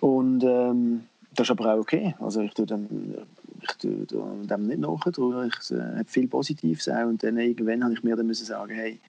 [0.00, 2.14] Und ähm, das ist aber auch okay.
[2.20, 3.14] Also ich tue dem,
[3.62, 5.12] ich tue dem nicht nachher.
[5.46, 7.06] Ich äh, habe viel Positives auch.
[7.06, 9.00] Und dann irgendwann habe ich mir dann müssen sagen, hey,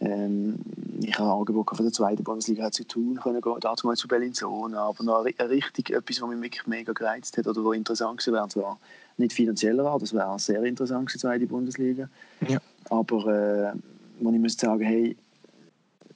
[0.00, 0.56] ähm,
[1.00, 5.04] ich habe Angebot von der zweiten Bundesliga zu tun können, dazu mal zu Bellinzona, aber
[5.04, 8.78] noch richtig etwas, was mich wirklich mega gereizt hat oder was interessant gewesen wäre, zwar
[9.16, 12.08] nicht finanzieller Art, das wäre sehr interessant die zweite Bundesliga,
[12.46, 12.58] ja.
[12.90, 13.78] aber äh,
[14.20, 15.16] wo ich müsste sagen, hey,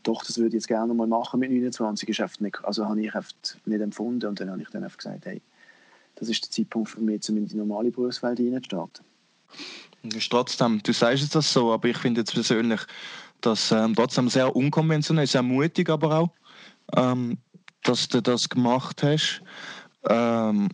[0.02, 3.12] doch, das würde ich jetzt gerne mal machen mit 29, ist nicht, also habe ich
[3.64, 5.40] nicht empfunden und dann habe ich dann einfach gesagt, hey,
[6.28, 9.04] ist der Zeitpunkt für mich, um in die normale Berufswelt reinzustarten.
[10.28, 12.80] Trotzdem, du sagst jetzt das so, aber ich finde jetzt persönlich,
[13.40, 16.30] dass ähm, trotzdem sehr unkonventionell, sehr mutig aber auch,
[16.96, 17.38] ähm,
[17.82, 19.42] dass du das gemacht hast.
[20.08, 20.68] Ähm,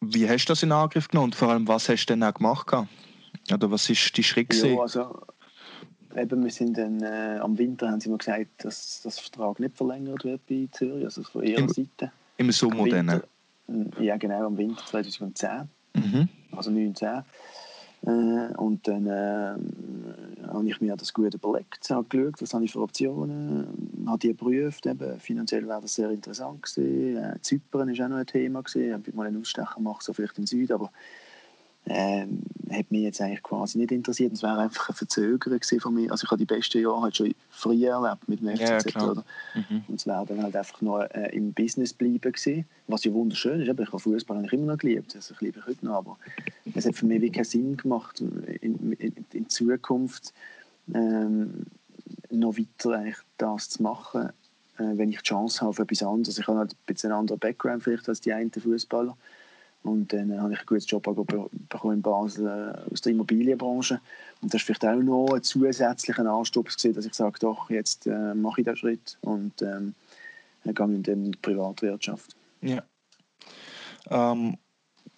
[0.00, 2.34] wie hast du das in Angriff genommen und vor allem, was hast du denn auch
[2.34, 2.66] gemacht?
[3.52, 4.54] Oder was ist die Schritt?
[4.54, 5.22] Ja, also,
[6.16, 9.76] eben, wir sind dann, äh, am Winter haben sie mir gesagt, dass das Vertrag nicht
[9.76, 12.12] verlängert wird bei Zürich, also von ihrer Im, Seite.
[12.36, 13.22] Im Sommer dann?
[13.98, 15.68] Ja, genau, am Winter 2010.
[15.94, 16.28] Mhm.
[16.52, 17.24] Also 2019.
[18.06, 19.54] Äh, und dann äh,
[20.46, 24.84] habe ich mir das gut überlegt, angeschaut, was habe ich für Optionen, habe die geprüft.
[24.84, 27.16] Eben, finanziell wäre das sehr interessant gewesen.
[27.16, 28.88] Äh, Zypern war auch noch ein Thema gewesen.
[28.88, 30.92] Ich habe mal einen Ausstecher gemacht, so vielleicht im Süden, aber
[31.86, 32.42] ähm,
[32.72, 34.32] hat mich jetzt eigentlich quasi nicht interessiert.
[34.32, 36.10] Es wäre einfach ein Verzögerung von mir.
[36.10, 38.94] Also ich habe die besten Jahre halt schon früher erlebt mit dem FCZ.
[38.94, 39.24] Ja, oder?
[39.54, 39.84] Mhm.
[39.88, 43.60] Und es wäre dann halt einfach noch äh, im Business bleiben gewesen, was ja wunderschön
[43.60, 43.68] ist.
[43.68, 45.14] Aber ich habe Fußball eigentlich immer noch geliebt.
[45.14, 45.96] Also ich liebe ich heute noch.
[45.96, 46.18] Aber
[46.74, 50.32] es hat für mich wirklich keinen Sinn gemacht, in, in, in Zukunft
[50.94, 51.66] ähm,
[52.30, 54.30] noch weiter eigentlich das zu machen,
[54.78, 56.38] äh, wenn ich die Chance habe auf etwas anderes.
[56.38, 59.16] Ich habe halt ein bisschen einen anderen Background vielleicht als die einen Fußballer.
[59.84, 64.00] Und dann äh, habe ich ein gutes Job bekommen in Basel äh, aus der Immobilienbranche.
[64.40, 68.06] Und das ist vielleicht auch noch ein zusätzlicher Anstoß gewesen, dass ich sage, doch, jetzt
[68.06, 69.94] äh, mache ich diesen Schritt und ähm,
[70.64, 72.34] gehe in die Privatwirtschaft.
[72.62, 72.82] Ja.
[74.08, 74.56] Ähm,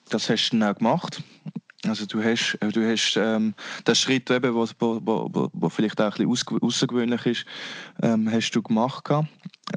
[0.08, 1.22] das hast du dann auch gemacht.
[1.88, 3.54] Also du hast, du hast ähm,
[3.86, 7.44] den Schritt, der wo, wo, wo, wo, vielleicht auch ein bisschen außergewöhnlich ist,
[8.02, 9.08] ähm, hast du gemacht.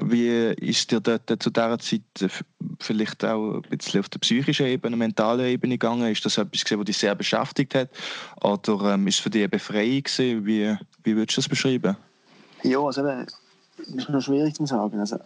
[0.02, 2.02] Wie ist dir dort zu dieser Zeit
[2.78, 6.10] vielleicht auch ein bisschen auf der psychischen Ebene, mentalen Ebene gegangen?
[6.10, 7.90] Ist das etwas, was dich sehr beschäftigt hat?
[8.42, 10.02] Oder ähm, ist es für dich eine Befreiung?
[10.02, 10.46] Gewesen?
[10.46, 11.96] Wie, wie würdest du das beschreiben?
[12.62, 13.26] Ja, also das
[13.78, 15.00] ist noch schwierig zu sagen.
[15.00, 15.18] Also,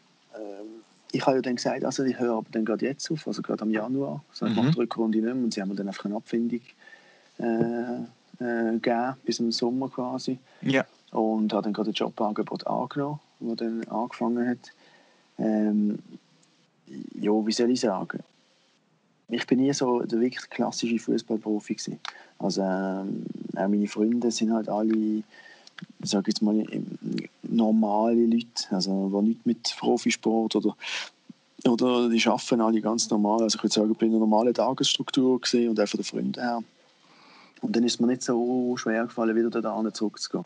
[1.14, 3.62] ich habe ja dann gesagt, also ich höre aber dann gerade jetzt auf, also gerade
[3.62, 4.24] am Januar.
[4.30, 4.56] Also ich mhm.
[4.58, 6.60] mache die Rückrunde nicht mehr und sie haben mir dann einfach eine Abfindung
[7.38, 7.44] äh,
[8.40, 10.38] äh, gegeben, bis im Sommer quasi.
[10.62, 10.84] Ja.
[11.12, 14.72] Und habe dann gerade ein Jobangebot angenommen, das dann angefangen hat.
[15.38, 15.98] Ähm,
[17.14, 18.18] ja, wie soll ich sagen?
[19.28, 22.00] Ich bin nie so der wirklich klassische Fußballprofi gewesen.
[22.38, 23.24] Also ähm,
[23.54, 25.24] auch meine Freunde sind halt alle, ich
[26.02, 26.64] sage jetzt mal,
[27.56, 30.76] normale Leute, also die nicht mit Profisport oder
[31.66, 33.42] oder die arbeiten alle ganz normal.
[33.42, 36.40] Also ich würde sagen, ich bin in einer normalen Tagesstruktur gesehen und von den Freunden
[36.40, 36.62] her.
[37.62, 40.44] Und dann ist es mir nicht so schwer gefallen, wieder da zurückzugehen.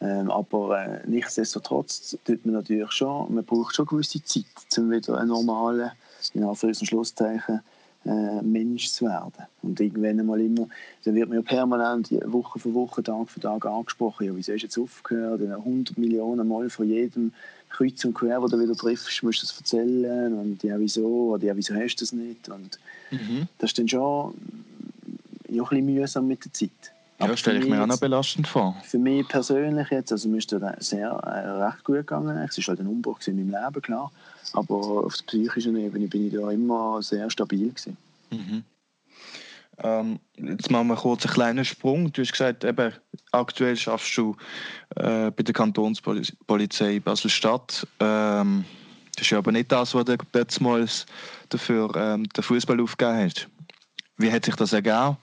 [0.00, 4.44] Ähm, aber äh, nichtsdestotrotz tut man natürlich schon, man braucht schon gewisse Zeit,
[4.78, 5.92] um wieder ein normaler,
[6.34, 7.60] in Anführungs- und Schlusszeichen,
[8.04, 9.46] äh, Mensch zu werden.
[9.62, 10.68] Und irgendwann einmal immer,
[11.04, 14.62] dann wird man ja permanent Woche für Woche, Tag für Tag angesprochen, ja, wieso hast
[14.62, 15.40] du jetzt aufgehört?
[15.42, 17.32] 100 Millionen Mal von jedem
[17.68, 21.32] Kreuz und Quer, wo du wieder triffst, musst du das erzählen und ja, wieso?
[21.32, 22.48] Oder ja, wieso hast du das nicht?
[22.48, 22.78] Und
[23.10, 23.48] mhm.
[23.58, 24.34] das ist dann schon
[25.48, 26.92] ja, ein bisschen mühsam mit der Zeit.
[27.28, 28.76] Ja, stelle ich mir auch noch belastend vor.
[28.84, 32.36] Für mich persönlich jetzt, also mir ist das sehr äh, recht gut gegangen.
[32.38, 34.10] Es war halt ein Umbruch in meinem Leben, klar.
[34.52, 37.68] Aber auf der psychischen Ebene bin ich da immer sehr stabil.
[37.68, 37.96] Gewesen.
[38.30, 38.64] Mhm.
[39.78, 42.12] Ähm, jetzt machen wir kurz einen kleinen Sprung.
[42.12, 42.92] Du hast gesagt, eben,
[43.30, 44.36] aktuell arbeitest du
[44.96, 47.86] äh, bei der Kantonspolizei Basel-Stadt.
[48.00, 48.64] Ähm,
[49.16, 51.06] das ist aber nicht das, was du letztmals
[51.48, 53.48] dafür ähm, den Fußball aufgegeben hast.
[54.18, 55.16] Wie hat sich das ergeben?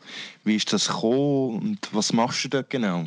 [0.44, 3.06] Wie ist das gekommen und was machst du dort genau?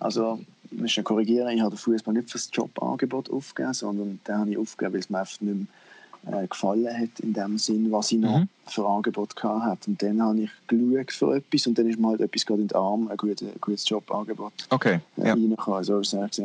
[0.00, 0.40] Also,
[0.70, 4.50] ich muss korrigieren, ich habe den Fußball nicht für das Jobangebot aufgegeben, sondern den habe
[4.50, 8.10] ich aufgegeben, weil es mir einfach nicht mehr äh, gefallen hat, in dem Sinn, was
[8.12, 8.48] ich noch mhm.
[8.66, 9.90] für Angebot hatte.
[9.90, 12.68] Und dann habe ich geschaut für etwas und dann ist mir halt etwas gerade in
[12.68, 15.00] den Arm, ein gutes, ein gutes Jobangebot okay.
[15.18, 15.32] äh, ja.
[15.34, 15.84] reingekommen.
[15.84, 16.40] So ist es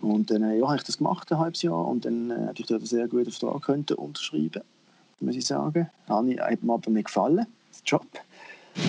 [0.00, 2.62] Und dann äh, ja, habe ich das gemacht, ein halbes Jahr, und dann äh, hätte
[2.62, 4.62] ich dort einen sehr guten Vertrag können unterschreiben
[5.20, 5.90] muss ich sagen.
[6.08, 7.46] Hat mir aber nicht gefallen.
[7.84, 8.06] Job.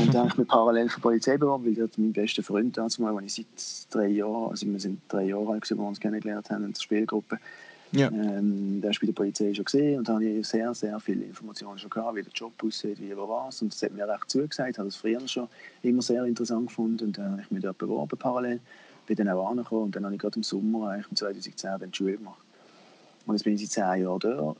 [0.01, 2.77] Und dann habe ich mich parallel für die Polizei beworben, weil dort mein bester Freund
[2.77, 3.45] dazu mal, ich seit
[3.89, 6.79] drei Jahren, also wir sind drei Jahre alt, als wir uns kennengelernt haben in der
[6.79, 7.39] Spielgruppe.
[7.93, 8.09] Ja.
[8.09, 11.23] Ähm, der ist bei der Polizei schon gesehen und da habe ich sehr, sehr viele
[11.23, 13.61] Informationen schon gehabt, wie der Job aussieht, wie er was.
[13.61, 15.47] Und das hat mir recht zugesagt, habe das früher schon
[15.83, 18.59] immer sehr interessant gefunden und dann habe ich mich dort beworben parallel,
[19.05, 21.91] bin dann auch angekommen und dann habe ich gerade im Sommer, eigentlich im 2010, dann
[21.91, 22.41] die Schule gemacht.
[23.27, 24.55] Und jetzt bin ich seit zehn Jahren da.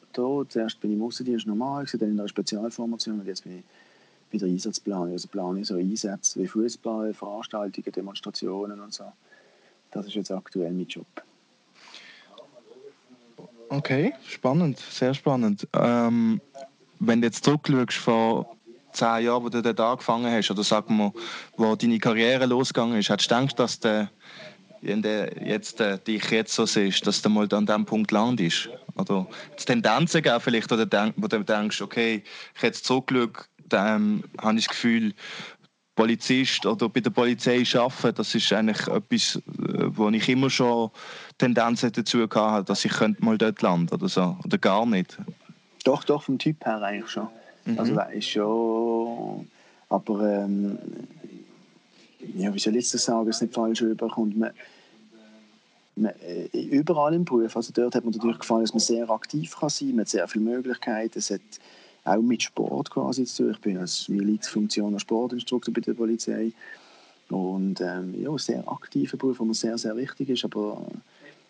[0.50, 3.64] Zuerst bin ich im Aussendienst normal, dann in einer Spezialformation und jetzt bin ich
[4.30, 5.14] bei der Einsatzplanung.
[5.14, 9.06] Also plane ich so Einsätze wie Fußball, Veranstaltungen, Demonstrationen und so.
[9.92, 11.08] Das ist jetzt aktuell mein Job.
[13.70, 15.66] Okay, spannend, sehr spannend.
[15.74, 16.42] Ähm,
[17.00, 18.58] wenn du jetzt zurückschaust vor
[18.92, 21.14] zehn Jahren, wo du dort angefangen hast, oder sagen wir,
[21.56, 24.10] wo deine Karriere losgegangen ist, hättest du gedacht, dass du
[24.82, 28.70] in der jetzt, äh, dich jetzt so siehst, dass du mal an diesem Punkt landest?
[28.96, 32.24] Oder Tendenzen geben vielleicht, oder denk, wo du denkst, okay,
[32.56, 35.14] ich hätte zurückschaut, ähm, habe ich das Gefühl,
[35.96, 39.42] Polizist oder bei der Polizei arbeiten, das ist eigentlich etwas, äh,
[39.88, 40.92] wo ich immer schon
[41.38, 45.18] Tendenzen dazu hatte, dass ich könnte mal dort landen oder so, oder gar nicht.
[45.84, 47.28] Doch, doch, vom Typ her eigentlich schon.
[47.66, 47.80] Mhm.
[47.80, 49.48] Also das ist schon,
[49.90, 50.78] aber ähm,
[52.36, 54.38] ja, wie soll ich das sagen, es nicht falsch rüberkommt.
[54.38, 54.52] Man,
[55.96, 59.56] man, äh, überall im Beruf, also dort hat mir natürlich gefallen, dass man sehr aktiv
[59.58, 61.42] kann sein kann, man hat sehr viele Möglichkeiten, es hat
[62.06, 63.52] auch mit Sport quasi zu tun.
[63.52, 66.52] Ich bin als Milizfunktioner Sportinstruktor bei der Polizei
[67.30, 70.86] und ähm, ja, sehr aktiver Beruf, der mir sehr, sehr wichtig ist, aber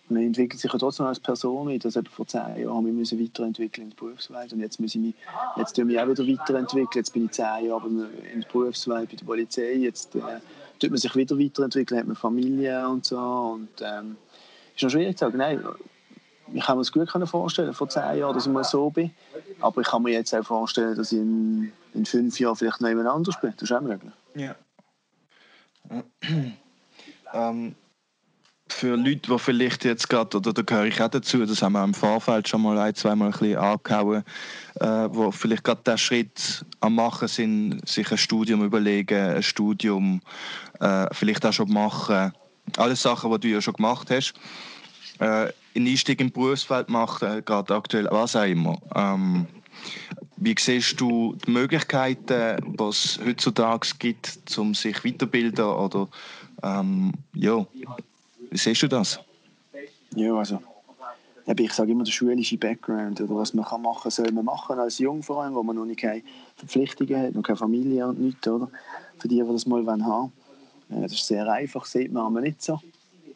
[0.10, 1.86] man entwickelt sich ja trotzdem als Person weiter.
[1.86, 5.16] Also vor zehn Jahren wir müssen weiterentwickeln in der Berufswelt und jetzt muss ich mich,
[5.56, 6.90] jetzt tue ich mich auch wieder weiterentwickeln.
[6.96, 9.74] Jetzt bin ich zehn Jahre in der Berufswelt bei der Polizei.
[9.74, 10.40] Jetzt äh,
[10.80, 14.18] tut man sich wieder weiterentwickeln, hat man Familie und so und ähm,
[14.76, 15.38] ist noch schwierig zu sagen.
[15.38, 15.64] Nein,
[16.54, 19.12] ich kann mir das gut vorstellen, vor zehn Jahren, dass ich mal so bin.
[19.60, 22.90] Aber ich kann mir jetzt auch vorstellen, dass ich in, in fünf Jahren vielleicht noch
[22.90, 23.54] jemand anders bin.
[23.58, 24.14] Das ist auch möglich.
[24.36, 24.56] Ja.
[27.34, 27.76] ähm,
[28.78, 31.84] für Leute, die vielleicht jetzt gerade, oder da gehöre ich auch dazu, das haben wir
[31.84, 34.24] im Vorfeld schon mal ein, zweimal ein bisschen angehauen,
[34.80, 40.22] äh, wo vielleicht gerade der Schritt am Machen sind, sich ein Studium überlegen, ein Studium
[40.80, 42.32] äh, vielleicht auch schon machen.
[42.78, 44.36] Alles Sachen, die du ja schon gemacht hast.
[45.20, 48.78] Äh, einen Einstieg im Berufsfeld machen, gerade aktuell, was auch immer.
[48.94, 49.48] Ähm,
[50.36, 55.66] wie siehst du die Möglichkeiten, die es heutzutage gibt, um sich weiterzubilden?
[55.66, 56.08] Oder,
[56.62, 57.66] ähm, ja,
[58.50, 59.20] wie siehst du das?
[60.16, 60.60] Ja, also
[61.56, 65.00] ich sage immer, der schulische Background oder was man kann machen soll man machen als
[65.00, 66.22] Jungfrau, wo man noch nicht keine
[66.56, 68.70] Verpflichtungen hat, noch keine Familie und nichts, oder?
[69.18, 70.32] Für die, die das mal haben wollen.
[70.90, 72.80] Äh, das ist sehr einfach, sieht man aber nicht so.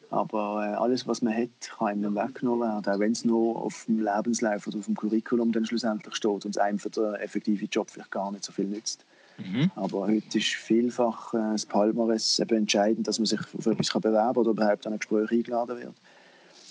[0.09, 3.85] Aber äh, alles, was man hat, kann einem weggenommen werden, auch wenn es nur auf
[3.85, 7.69] dem Lebenslauf oder auf dem Curriculum dann schlussendlich steht und es einem für den effektiven
[7.71, 9.05] Job vielleicht gar nicht so viel nützt.
[9.45, 9.71] Mhm.
[9.75, 14.01] Aber heute ist vielfach äh, das Palmares eben entscheidend, dass man sich auf etwas kann
[14.01, 15.95] bewerben oder überhaupt an ein Gespräch eingeladen wird.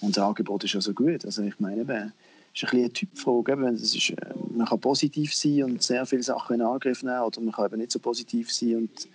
[0.01, 1.25] Und das Angebot ist also gut.
[1.25, 2.13] Also ich meine, eben,
[2.55, 3.53] ist ein eine Typfrage.
[3.53, 4.17] Eben, das ist, äh,
[4.55, 7.79] man kann positiv sein und sehr viele Sachen in Angriff nehmen oder man kann eben
[7.79, 9.09] nicht so positiv sein und,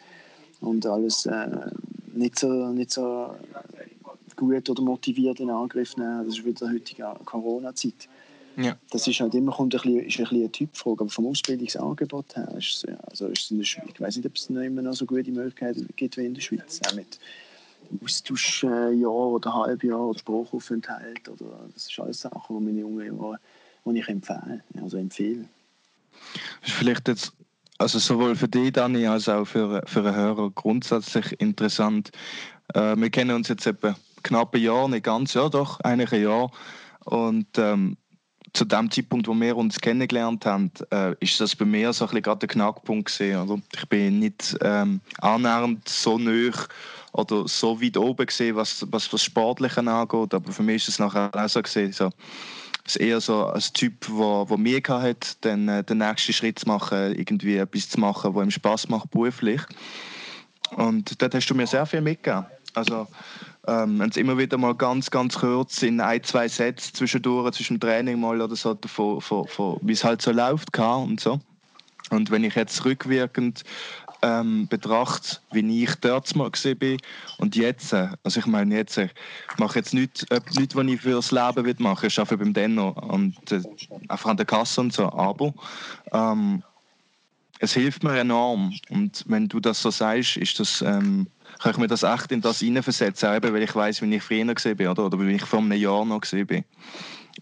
[0.62, 1.48] und alles äh,
[2.14, 3.36] nicht, so, nicht so
[4.36, 6.26] gut oder motiviert in Angriff nehmen.
[6.26, 8.10] Das ist wieder heutige Corona-Zeit.
[8.58, 8.78] Ja.
[8.92, 12.36] Das ist halt immer kommt ein bisschen, ist ein bisschen eine Typfrage, aber vom Ausbildungsangebot
[12.36, 14.94] her ist es, also ist es Schweiz, ich weiß nicht, ob es noch immer noch
[14.94, 17.20] so gute Möglichkeiten gibt wie in der Schweiz, auch mit
[18.04, 23.40] Austauschjahr äh, oder Halbjahr oder Sprachaufenthalt oder das ist alles Sachen, die meine jungen Jahre,
[23.86, 25.46] die ich empfehle, also empfehle.
[26.62, 27.34] Das ist vielleicht jetzt
[27.78, 32.12] also sowohl für dich, Dani, als auch für, für einen Hörer grundsätzlich interessant.
[32.74, 36.24] Äh, wir kennen uns jetzt etwa knapp ein Jahr, nicht ganz, ja doch, eigentlich ein
[36.24, 36.52] Jahr.
[37.04, 37.98] Und ähm,
[38.56, 42.40] zu dem Zeitpunkt, wo wir uns kennengelernt haben, äh, ist das bei mir so gerade
[42.40, 43.42] der Knackpunkt gewesen.
[43.42, 43.62] Oder?
[43.76, 46.52] Ich bin nicht ähm, annähernd so nah
[47.12, 51.00] oder so weit oben gesehen, was, was das Sportliche angeht, aber für mich ist es
[51.00, 52.10] nachher auch so gesehen, so,
[52.86, 56.68] ist eher so ein Typ, wo, wo mir hat, dann äh, den nächsten Schritt zu
[56.68, 59.62] machen, irgendwie etwas zu machen, was ihm Spaß macht beruflich.
[60.72, 62.46] Und dort hast du mir sehr viel mitgegeben.
[62.74, 63.08] Also
[63.68, 67.76] ähm, wenn es immer wieder mal ganz, ganz kurz in ein, zwei Sätze zwischendurch, zwischen
[67.76, 68.78] dem Training mal oder so,
[69.82, 71.40] wie es halt so läuft kann und so.
[72.12, 73.64] Und wenn ich jetzt rückwirkend
[74.22, 76.98] ähm, betrachte, wie ich dort mal bin
[77.38, 79.12] und jetzt, äh, also ich meine jetzt, ich
[79.58, 82.90] mache jetzt nichts, äh, nichts was ich fürs Leben will machen, ich arbeite beim Denno
[82.90, 83.62] und äh,
[84.08, 85.54] einfach an der Kasse und so, aber
[86.12, 86.64] ähm,
[87.60, 91.28] es hilft mir enorm und wenn du das so sagst, ist das ähm,
[91.60, 94.54] kann ich mir das echt in das hineinversetzen, eben weil ich weiß, wie ich früher
[94.54, 96.64] gesehen bin oder, oder wie ich vor einem Jahr noch gesehen bin.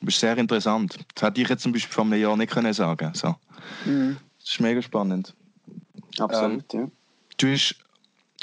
[0.01, 0.97] Das ist sehr interessant.
[1.15, 3.35] Das hätte ich jetzt zum Beispiel vor einem Jahr nicht können sagen so.
[3.85, 4.17] Mhm.
[4.39, 5.33] Das ist mega spannend.
[6.19, 6.87] Absolut, ähm, ja.
[7.37, 7.75] Du hast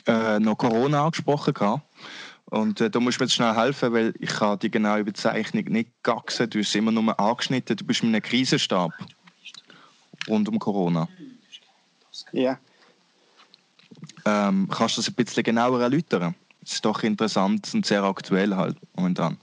[0.06, 1.82] äh, noch Corona angesprochen gehabt.
[2.46, 5.90] Und äh, da musst du mir jetzt schnell helfen, weil ich die genaue Bezeichnung nicht
[6.02, 6.50] gaxen.
[6.50, 7.76] Du hast immer nur angeschnitten.
[7.76, 8.92] Du bist mit einem Krisenstab
[10.28, 11.08] rund um Corona.
[12.32, 12.58] Ja.
[14.24, 16.34] Ähm, kannst du das ein bisschen genauer erläutern?
[16.62, 19.38] Das ist doch interessant und sehr aktuell halt momentan.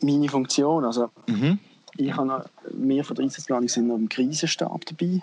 [0.00, 1.58] Meine Funktion, also mhm.
[1.96, 5.22] ich habe wir von der Einsatzplanung sind noch im Krisenstab dabei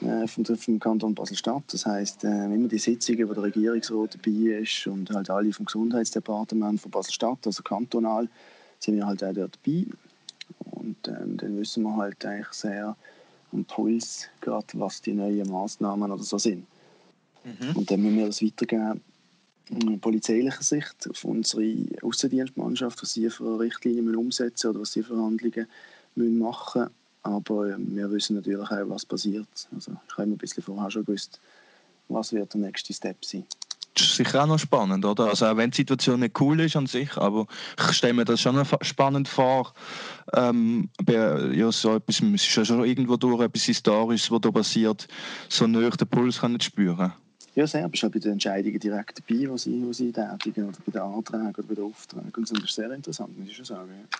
[0.00, 1.64] äh, vom, vom Kanton Basel-Stadt.
[1.68, 5.66] Das heisst, äh, immer die Sitzungen, wo der Regierungsrat dabei ist und halt alle vom
[5.66, 8.28] Gesundheitsdepartement von Basel-Stadt, also kantonal,
[8.78, 9.86] sind wir halt auch dort dabei.
[10.70, 12.96] Und ähm, dann wissen wir halt eigentlich sehr
[13.52, 16.66] am Puls, gerade was die neuen Massnahmen oder so sind.
[17.44, 17.76] Mhm.
[17.76, 19.00] Und dann müssen wir das weitergeben
[19.70, 25.16] in polizeilicher Sicht auf unsere Außendienstmannschaft, was sie für Richtlinien umsetzen oder was sie für
[25.16, 25.66] Handlungen
[26.16, 26.94] machen müssen.
[27.22, 29.68] Aber wir wissen natürlich auch, was passiert.
[29.74, 31.38] Also ich habe immer ein bisschen vorher schon gewusst,
[32.08, 33.44] was wird der nächste Step sein.
[33.94, 35.26] Das ist sicher auch noch spannend, oder?
[35.26, 37.46] Also auch wenn die Situation nicht cool ist an sich, aber
[37.78, 39.74] ich stelle mir das schon spannend vor.
[40.32, 45.08] Ähm, ja, so etwas, es ist ja schon irgendwo durch etwas Historisches, was da passiert,
[45.48, 47.12] so näher den Puls kann nicht spüren.
[47.54, 47.88] Ja, sehr.
[47.88, 51.00] Bist halt bei den Entscheidungen direkt dabei, die sie, die sie tätigen, oder bei den
[51.00, 52.32] Anträgen oder bei den Aufträgen.
[52.34, 53.90] Und das ist sehr interessant, muss ich schon sagen.
[53.90, 54.18] Ja.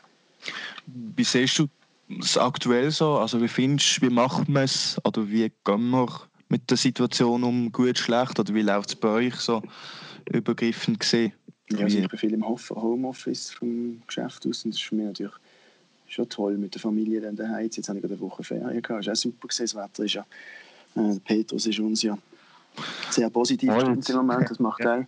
[1.16, 1.68] Wie siehst du
[2.08, 3.18] das aktuell so?
[3.18, 4.96] Also wie findest du, wie macht man es?
[5.04, 6.08] Oder wie gehen wir
[6.48, 8.38] mit der Situation um gut, schlecht?
[8.38, 9.62] Oder wie läuft es bei euch so
[10.28, 11.32] übergreifend gesehen?
[11.70, 15.06] Ja, also ich bin viel im Homeoffice vom Geschäft aus und das ist für mich
[15.06, 15.32] natürlich
[16.08, 17.70] schon toll mit der Familie dann daheim.
[17.70, 19.06] Jetzt habe ich gerade eine Woche Ferien gehabt.
[19.06, 19.46] Das war auch super.
[19.46, 19.64] Gewesen.
[19.64, 20.26] Das Wetter ist ja,
[20.96, 22.18] äh, Petrus ist uns ja
[23.10, 24.50] sehr positiv im Moment.
[24.50, 25.04] Das macht auch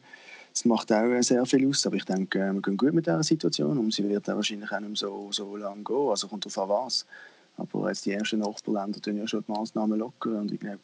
[0.53, 3.79] das macht auch sehr viel aus, aber ich denke, wir gehen gut mit dieser Situation
[3.79, 6.71] und sie wird auch wahrscheinlich auch nicht mehr so, so lange gehen, also kommt darauf
[6.71, 7.07] an was.
[7.57, 10.81] Aber jetzt die ersten Nachbarländer tun ja schon die Massnahmen locker und ich glaube,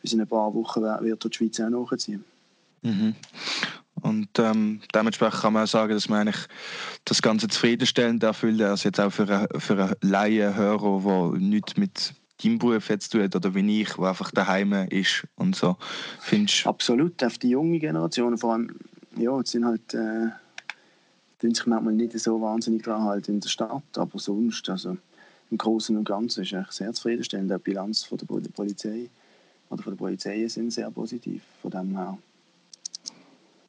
[0.00, 2.24] bis in ein paar Wochen wird die Schweiz auch nachziehen.
[2.82, 3.14] Mhm.
[4.02, 6.46] Und ähm, dementsprechend kann man auch sagen, dass man eigentlich
[7.04, 8.60] das Ganze zufriedenstellend erfüllt.
[8.60, 11.00] Also jetzt auch für einen, für einen Laienhörer,
[11.32, 15.56] der nichts mit deinem Beruf jetzt tut oder wie ich, der einfach daheim ist und
[15.56, 15.76] so.
[16.20, 18.76] Findest Absolut, auf die junge Generation, vor allem,
[19.16, 20.28] ja, jetzt sind halt, äh,
[21.40, 24.96] sich manchmal nicht so wahnsinnig dran halt in der Stadt, aber sonst, also
[25.50, 27.50] im Großen und Ganzen ist es sehr zufriedenstellend.
[27.50, 29.08] Die Bilanz von der Polizei
[29.70, 32.18] oder von der Polizei sind sehr positiv, von dem her.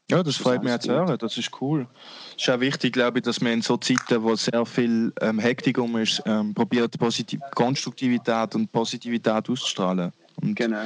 [0.09, 1.17] Ja, das, das freut mich zu hören.
[1.17, 1.85] Das ist cool.
[2.37, 5.37] Es ist auch wichtig, glaube ich, dass man in so Zeiten, wo sehr viel ähm,
[5.39, 10.13] Hektik um ist, ähm, probiert, Positiv Konstruktivität und Positivität auszustrahlen.
[10.41, 10.79] Und genau.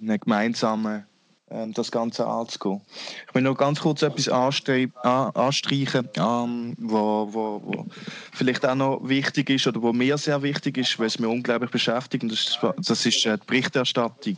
[0.00, 1.04] Eine gemeinsame
[1.50, 2.80] ähm, das Ganze anzugehen.
[3.28, 7.86] Ich will noch ganz kurz etwas anstreichen, ähm, wo, wo, wo
[8.32, 11.70] vielleicht auch noch wichtig ist oder wo mir sehr wichtig ist, weil es mir unglaublich
[11.70, 12.22] beschäftigt.
[12.22, 14.36] Und das ist, das ist äh, die Berichterstattung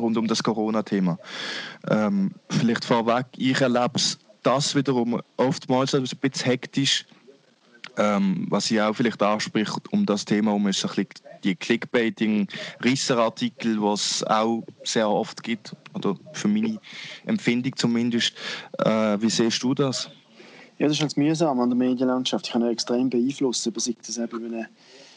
[0.00, 1.18] rund um das Corona-Thema.
[1.88, 4.00] Ähm, vielleicht vorweg, ich erlebe
[4.42, 7.06] das wiederum oftmals ein bisschen hektisch,
[7.96, 11.08] ähm, was ich auch vielleicht anspricht um das Thema um ist ein bisschen
[11.44, 16.78] die Clickbaiting-Risserartikel, die es auch sehr oft gibt, oder für meine
[17.26, 18.34] Empfindung zumindest.
[18.78, 20.10] Äh, wie siehst du das?
[20.78, 22.46] Ja, das ist halt mühsam an der Medienlandschaft.
[22.46, 24.66] Ich kann ja extrem beeinflussen, sei das eben einem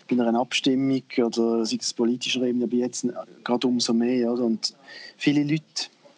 [0.08, 3.08] bei einer Abstimmung oder sei es politischer Ebene, aber jetzt
[3.44, 4.32] gerade umso mehr.
[4.32, 4.44] Oder?
[4.44, 4.74] Und
[5.18, 5.64] viele Leute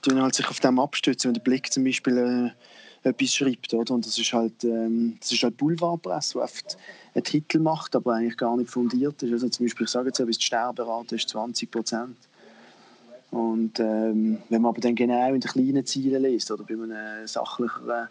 [0.02, 2.54] tun halt sich auf dem abstützen, wenn der Blick zum Beispiel
[3.04, 3.74] äh, etwas schreibt.
[3.74, 3.94] Oder?
[3.94, 6.78] Und das ist halt, ähm, halt Boulevardpresse, die oft
[7.14, 9.32] einen Titel macht, aber eigentlich gar nicht fundiert ist.
[9.32, 12.18] Also zum Beispiel, ich sage jetzt die Sterberate ist 20 Prozent.
[13.32, 17.28] Und ähm, wenn man aber dann genau in den kleinen Zielen liest oder bei einem
[17.28, 18.08] sachlicheren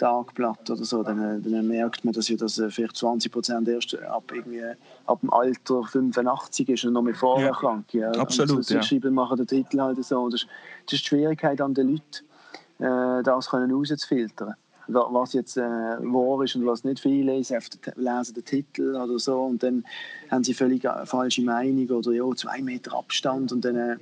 [0.00, 3.96] Tagblatt oder so, dann, dann merkt man, dass ja das äh, vielleicht 20 Prozent erst
[4.02, 4.62] ab, irgendwie,
[5.06, 7.84] ab dem Alter 85 ist und noch mit Vorerkrankung.
[8.00, 8.10] Ja.
[8.12, 8.82] Absolut, und so, ja.
[8.82, 10.28] Schreiben machen den Titel halt so.
[10.30, 10.40] Das,
[10.86, 14.54] das ist die Schwierigkeit an den Leuten, äh, das können rauszufiltern.
[14.88, 17.00] Was jetzt äh, wahr ist und was nicht.
[17.00, 17.58] Viele lesen,
[17.96, 19.84] lesen den Titel oder so und dann
[20.30, 23.96] haben sie völlig äh, falsche Meinung oder ja, zwei Meter Abstand und dann äh,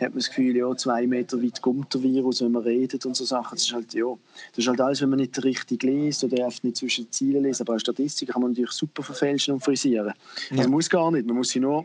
[0.00, 3.16] hat man das Gefühl, ja, zwei Meter weit kommt der Virus, wenn man redet und
[3.16, 3.56] so Sachen.
[3.56, 4.06] Das ist halt, ja,
[4.50, 7.42] das ist halt alles, wenn man nicht richtig liest oder oft nicht zwischen den Zielen
[7.44, 7.60] liest.
[7.60, 10.12] Aber eine Statistik kann man natürlich super verfälschen und frisieren.
[10.50, 10.58] Ja.
[10.58, 11.26] Also muss gar nicht.
[11.26, 11.84] Man muss sie nur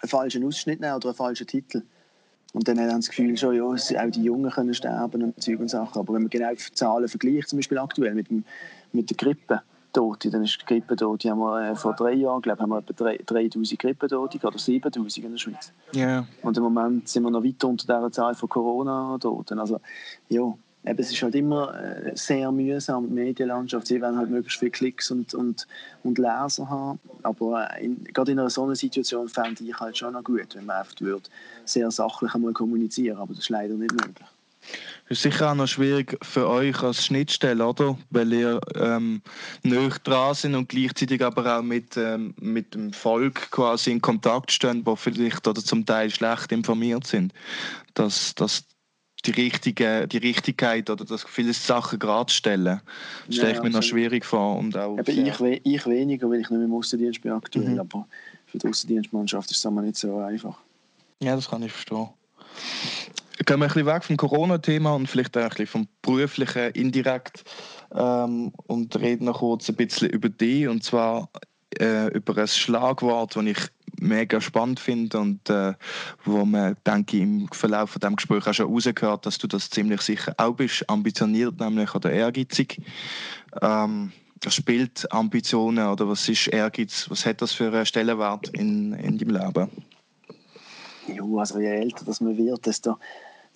[0.00, 1.82] einen falschen Ausschnitt nehmen oder einen falschen Titel.
[2.52, 5.60] Und dann haben sie das Gefühl schon, ja, auch die Jungen können sterben und Zeug
[5.60, 5.98] und Sachen.
[6.00, 8.44] Aber wenn man genau die Zahlen vergleicht, zum Beispiel aktuell mit, dem,
[8.92, 9.62] mit der Grippe,
[9.96, 10.30] Tote.
[10.30, 13.78] Dann ist die Grippetote, haben wir äh, vor drei Jahren, glaube haben wir etwa 3000
[13.78, 15.72] Grippetote oder 7000 in der Schweiz.
[15.94, 16.26] Yeah.
[16.42, 19.58] Und im Moment sind wir noch weiter unter dieser Zahl von Corona-Toten.
[19.58, 19.80] Also,
[20.28, 20.52] ja,
[20.86, 23.86] eben, es ist halt immer äh, sehr mühsam, die Medienlandschaft.
[23.86, 25.66] Sie wollen halt möglichst viele Klicks und, und,
[26.02, 26.98] und Leser haben.
[27.22, 30.54] Aber äh, in, gerade in einer so einer Situation fände ich halt schon noch gut,
[30.54, 31.28] wenn man oft würde,
[31.64, 34.26] sehr sachlich einmal kommunizieren Aber das ist leider nicht möglich.
[35.08, 37.96] Das ist sicher auch noch schwierig für euch als Schnittstelle, oder?
[38.10, 39.22] Weil ihr ähm,
[39.62, 44.84] dran sind und gleichzeitig aber auch mit, ähm, mit dem Volk quasi in Kontakt stehen,
[44.84, 47.32] wo vielleicht oder zum Teil schlecht informiert sind.
[47.94, 48.64] Dass, dass
[49.26, 52.80] die, richtige, die Richtigkeit oder dass viele Sachen gerade stellen,
[53.30, 54.56] stelle ich mir noch schwierig vor.
[54.56, 57.70] Und auch Eben ich, we ich weniger, weil ich nicht mehr im Außendienst bin aktuell,
[57.70, 57.80] mhm.
[57.80, 58.06] aber
[58.46, 60.58] für die Außendienstmannschaft ist es nicht so einfach.
[61.22, 62.08] Ja, das kann ich verstehen.
[63.44, 67.44] Gehen wir ein bisschen weg vom Corona-Thema und vielleicht auch ein bisschen vom beruflichen indirekt
[67.94, 71.28] ähm, und reden noch kurz ein bisschen über dich und zwar
[71.78, 73.58] äh, über ein Schlagwort, das ich
[74.00, 75.74] mega spannend finde und äh,
[76.24, 79.70] wo man, denke ich, im Verlauf von dem Gespräch auch schon rausgehört, dass du das
[79.70, 82.80] ziemlich sicher auch bist, ambitioniert nämlich oder ehrgeizig.
[83.62, 87.06] Ähm, das spielt Ambitionen oder was ist Ehrgeiz?
[87.08, 89.70] Was hat das für einen Stellenwert in, in deinem Leben?
[91.08, 92.98] Ja, also je älter das man wird, desto,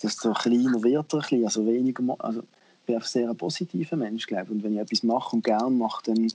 [0.01, 4.25] desto kleiner wird er ein bisschen, also weniger, also ich bin ein sehr positiver Mensch,
[4.25, 4.51] glaube ich.
[4.51, 6.31] Und wenn ich etwas mache und gerne mache, dann,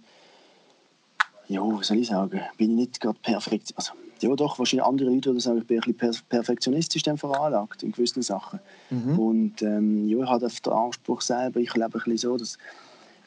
[1.48, 5.10] ja, was soll ich sagen, bin ich nicht gerade perfekt, also ja doch, wahrscheinlich andere
[5.10, 8.60] Leute würden sagen, ich bin ein bisschen perfektionistisch dann veranlagt in gewissen Sachen.
[8.90, 9.18] Mhm.
[9.18, 12.58] Und ähm, ja, ich habe den Anspruch selber, ich lebe ein bisschen so, dass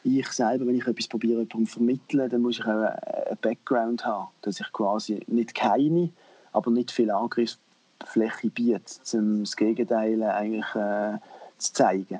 [0.03, 4.30] ich selber, wenn ich etwas probiere, jemandem vermitteln, dann muss ich auch einen Background haben,
[4.41, 6.09] dass ich quasi nicht keine,
[6.53, 7.59] aber nicht viel Angriffs
[8.05, 11.17] Fläche bietet, um das Gegenteil eigentlich äh,
[11.57, 12.20] zu zeigen.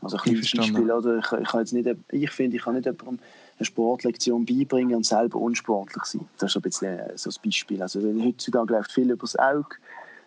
[0.00, 1.18] Also ein Beispiel, oder?
[1.18, 3.18] Ich, ich, jetzt nicht, ich finde, ich kann nicht jemandem
[3.58, 6.26] eine Sportlektion beibringen und selber unsportlich sein.
[6.38, 7.82] Das ist ein bisschen äh, so ein Beispiel.
[7.82, 9.76] Also heutzutage läuft viel über das Auge,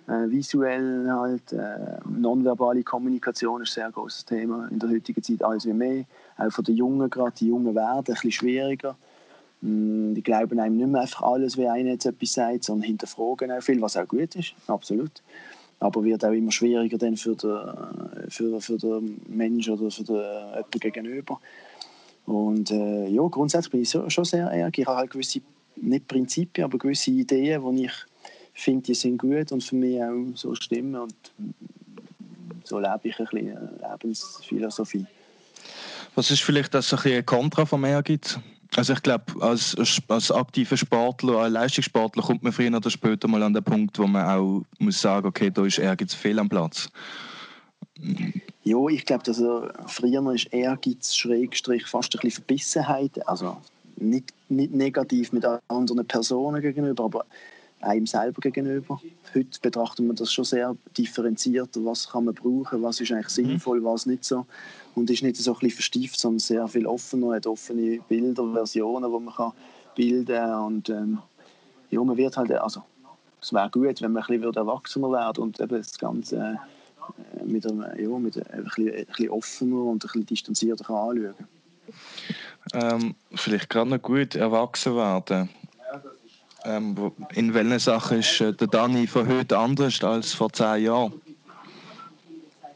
[0.08, 5.44] äh, visuell halt, äh, nonverbale Kommunikation ist ein sehr großes Thema in der heutigen Zeit,
[5.44, 6.06] alles wie mehr.
[6.38, 8.98] Auch von den Jungen gerade, die Jungen werden ein bisschen schwieriger.
[9.62, 13.52] Mm, die glauben einem nicht mehr einfach alles, wie einer jetzt etwas sagt, sondern hinterfragen
[13.52, 15.22] auch viel, was auch gut ist, absolut.
[15.80, 20.16] Aber wird auch immer schwieriger dann für den, für, für den Mensch oder für den
[20.16, 21.40] jemanden gegenüber.
[22.32, 24.80] Und äh, ja, grundsätzlich bin ich so, schon sehr ärgerlich.
[24.80, 25.42] Ich habe halt gewisse,
[25.76, 27.94] nicht Prinzipien, aber gewisse Ideen, die ich
[28.54, 30.96] finde, die sind gut und für mich auch so stimmen.
[30.96, 31.14] Und
[32.64, 35.06] so lebe ich ein bisschen Lebensphilosophie.
[36.16, 38.40] Was ist vielleicht das ein, ein Kontra vom Ehrgeiz?
[38.78, 39.76] Also ich glaube, als,
[40.08, 44.08] als aktiver Sportler, als Leistungssportler kommt man früher oder später mal an den Punkt, wo
[44.08, 46.88] man auch muss sagen, okay, da ist Ehrgeiz fehl am Platz.
[48.64, 53.58] Ja, ich glaube, dass er früher ist Ehrgeiz, Schrägstrich, fast ein bisschen Verbissenheit, also
[53.98, 57.26] nicht, nicht negativ mit anderen Personen gegenüber, aber
[57.82, 59.02] einem selber gegenüber.
[59.34, 63.50] Heute betrachtet man das schon sehr differenziert, was kann man brauchen, was ist eigentlich mhm.
[63.52, 64.46] sinnvoll, was nicht so
[64.96, 69.12] und ist nicht so ein bisschen verstieft, sondern sehr viel offener, hat offene Bilder, Versionen,
[69.12, 69.54] die man kann
[69.96, 71.20] bilden kann und ähm,
[71.90, 72.84] ja, man wird halt, also
[73.42, 76.60] es wäre gut, wenn man ein bisschen erwachsener werden und eben das Ganze
[77.46, 81.36] mit, einem, ja, mit ein, bisschen, ein bisschen offener und ein bisschen distanzierter kann anschauen
[82.74, 85.50] ähm, Vielleicht gerade noch gut erwachsen werden.
[86.64, 91.14] Ähm, in welchen Sachen ist äh, der Dani von heute anders als vor zehn Jahren?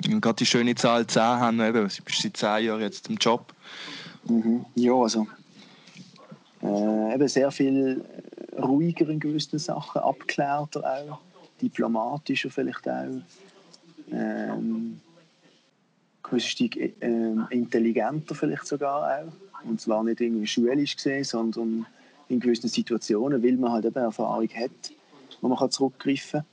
[0.05, 3.17] Und gerade die schöne Zahl 10 haben, eben, sie bist seit 10 Jahren jetzt im
[3.17, 3.53] Job.
[4.27, 4.65] Mhm.
[4.75, 5.27] Ja, also
[6.63, 8.03] äh, eben sehr viel
[8.57, 11.19] ruhiger in gewissen Sachen, abgeklärter auch,
[11.61, 13.21] diplomatischer vielleicht auch,
[14.11, 14.99] ähm,
[16.31, 16.89] äh,
[17.49, 19.67] intelligenter vielleicht sogar auch.
[19.67, 21.85] Und zwar nicht irgendwie schulisch gesehen, sondern
[22.29, 24.91] in gewissen Situationen, weil man halt eben Erfahrung hat,
[25.41, 26.45] wo man zurückgreifen kann.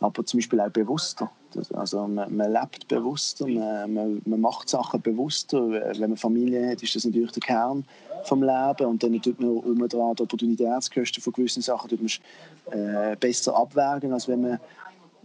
[0.00, 1.30] Aber zum Beispiel auch bewusster.
[1.72, 5.70] Also man, man lebt bewusster, man, man, man, macht Sachen bewusster.
[5.70, 7.84] Wenn man Familie hat, ist das natürlich der Kern
[8.24, 13.16] vom Leben und dann tut man um die Opportunitätskosten von gewissen Sachen tut man, äh,
[13.16, 14.60] besser abwägen, als wenn man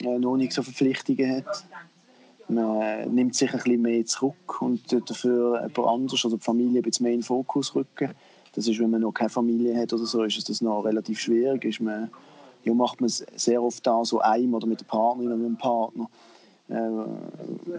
[0.02, 1.66] äh, noch nicht so Verpflichtungen hat.
[2.48, 6.84] Man nimmt sich ein bisschen mehr zurück und dafür jemand anders oder die Familie ein
[6.84, 8.12] bisschen mehr in den Fokus rücken.
[8.54, 11.64] Das ist, wenn man noch keine Familie hat oder so, ist das noch relativ schwierig.
[11.66, 12.12] Ist man
[12.64, 15.48] ja, macht man es sehr oft da so einem oder mit der Partnerin oder mit
[15.48, 16.10] dem Partner,
[16.70, 16.76] äh,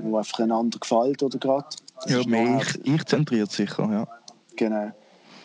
[0.03, 1.69] wo einfach einander gefällt oder gerade.
[2.07, 4.07] Ja, mehr ich, ich zentriert sicher, ja.
[4.57, 4.91] Genau.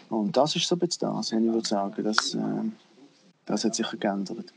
[0.10, 2.04] Und das ist so ein bisschen das, ich würde sagen.
[2.04, 2.40] Das, äh,
[3.46, 4.54] das hat sich geändert.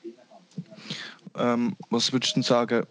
[1.36, 2.86] Ähm, was würdest du sagen,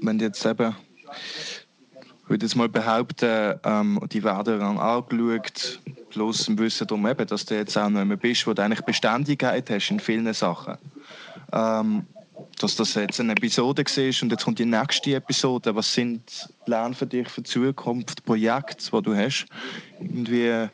[0.00, 0.74] wenn du jetzt eben,
[1.12, 5.80] ich würde jetzt mal behaupten, ähm, die werden dann angeschaut,
[6.10, 8.82] bloß im Wissen darum, eben, dass du jetzt auch noch jemand bist, wo du eigentlich
[8.82, 10.78] Beständigkeit hast in vielen Sachen
[11.52, 12.06] ähm,
[12.58, 15.74] dass das jetzt eine Episode war und jetzt kommt die nächste Episode.
[15.74, 19.46] Was sind Pläne für dich für die Zukunft, Projekte, die du hast?
[20.00, 20.68] Irgendwie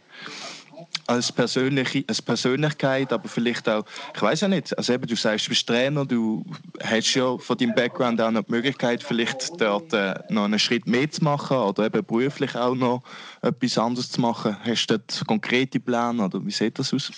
[1.08, 3.84] als, persönliche, als Persönlichkeit, aber vielleicht auch,
[4.14, 6.44] ich weiß ja nicht, also eben, du sagst, du bist Trainer, du
[6.82, 10.86] hast ja von deinem Background auch noch die Möglichkeit, vielleicht dort äh, noch einen Schritt
[10.86, 13.02] mehr zu machen oder eben beruflich auch noch
[13.42, 14.56] etwas anderes zu machen.
[14.64, 17.10] Hast du dort konkrete Pläne oder wie sieht das aus?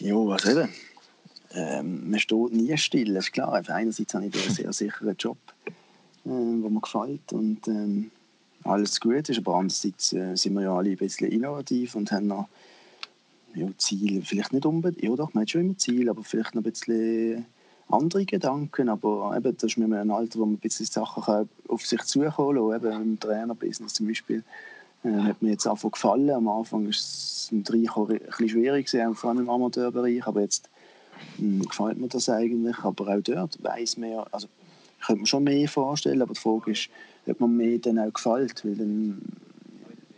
[0.00, 0.68] Ja, was eben?
[1.54, 3.62] ähm, man steht nie still, das ist klar.
[3.68, 5.72] einerseits habe ich einen sehr sicheren Job, äh,
[6.24, 8.10] der mir gefällt und ähm,
[8.64, 12.26] alles gut ist, aber andererseits äh, sind wir ja alle ein bisschen innovativ und haben
[12.26, 12.48] noch
[13.54, 16.64] ja, Ziele, vielleicht nicht unbedingt, ja doch, man hat schon immer Ziele, aber vielleicht noch
[16.64, 17.46] ein bisschen
[17.88, 21.86] andere Gedanken, aber eben, das ist mir ein Alter, wo man ein bisschen Sachen auf
[21.86, 24.44] sich zukommen kann, eben im Trainerbusiness zum Beispiel.
[25.04, 26.30] Äh, hat mir jetzt einfach gefallen.
[26.30, 30.68] Am Anfang war es im Dreier ein bisschen schwierig, vor allem im Amateurbereich, aber jetzt
[31.36, 32.78] hm, gefällt mir das eigentlich.
[32.80, 34.48] Aber auch dort weiß man ja, also
[35.04, 36.90] könnte mir schon mehr vorstellen, aber die Frage ist,
[37.28, 39.22] ob man mir dann auch gefällt, weil dann,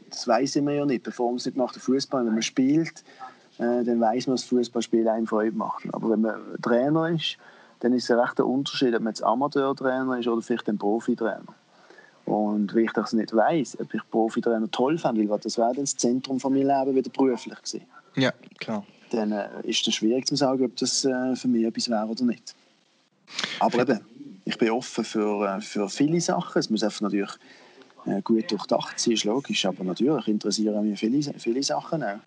[0.08, 3.04] das weiß man ja nicht, bevor man es macht, der Fußball, wenn man spielt,
[3.58, 5.84] äh, dann weiß man, dass Fußballspiel einem Freude macht.
[5.92, 7.36] Aber wenn man Trainer ist,
[7.80, 11.54] dann ist es ein rechter Unterschied, ob man jetzt Amateurtrainer ist oder vielleicht ein Profitrainer.
[12.26, 15.84] Und wenn ich das nicht weiß, ob ich Profitrainer toll fände, weil das wäre dann
[15.84, 17.82] das Zentrum von meinem Leben wieder beruflich gewesen.
[18.16, 21.88] Ja, klar dann äh, ist es schwierig zu sagen, ob das äh, für mich etwas
[21.88, 22.54] wäre oder nicht.
[23.58, 24.00] Aber eben,
[24.45, 26.59] ich bin offen für, äh, für viele Sachen.
[26.59, 27.30] Es muss einfach natürlich
[28.07, 29.64] äh, gut durchdacht sein, ist logisch.
[29.66, 32.18] Aber natürlich interessieren mich viele, viele Sachen auch.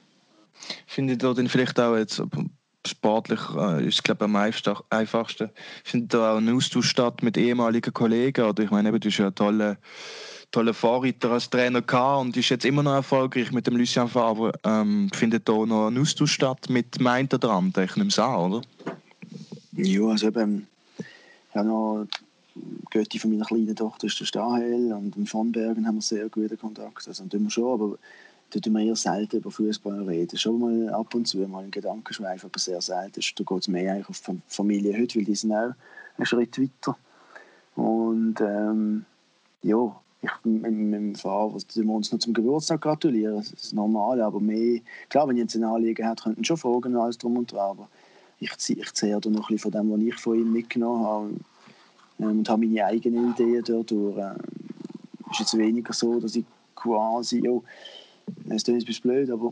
[0.87, 2.21] Findet ihr denn vielleicht auch jetzt
[2.85, 5.49] sportlich äh, ist glaube am einfachsten.
[5.83, 8.45] Findet da auch ein Austausch statt mit ehemaligen Kollegen?
[8.45, 9.77] Oder ich meine, du hast ja tolle
[10.53, 14.53] toller Vorreiter als Trainer gehabt und ist jetzt immer noch erfolgreich mit dem Lucien Favre.
[14.63, 17.85] Ähm, findet da noch ein Austausch statt mit einen oder anderen?
[17.85, 18.61] Ich nehme es an, oder?
[19.71, 20.67] Ja, also eben,
[21.53, 22.07] ich habe noch
[22.89, 26.57] Götti von meiner kleinen Tochter ist der Stahel und im Bergen haben wir sehr guten
[26.57, 27.07] Kontakt.
[27.07, 27.97] Also tun wir schon, aber
[28.49, 30.37] da tun wir eher selten über Fußball reden.
[30.37, 33.21] Schon mal ab und zu mal ein Gedankenschweif, aber sehr selten.
[33.35, 35.73] Da geht es mehr eigentlich auf die Familie heute, weil die sind auch
[36.17, 36.97] einen Schritt weiter.
[37.75, 39.05] Und ähm,
[39.61, 43.35] ja, ich, mit, mit dem Fahrer, wir uns noch zum Geburtstag gratulieren.
[43.35, 46.95] Das ist normal, aber mehr, klar, wenn ihr jetzt ein Anliegen habt, könnten schon fragen,
[46.95, 47.71] alles drum und dran.
[47.71, 47.89] Aber
[48.43, 51.29] ich, ich zehre da noch ein bisschen von dem, was ich von ihm mitgenommen habe
[52.19, 54.17] ähm, und habe meine eigenen Ideen dort durch.
[54.17, 54.37] Ähm,
[55.31, 57.59] ist jetzt weniger so, dass ich quasi, ja,
[58.49, 59.51] es klingt jetzt blöd, aber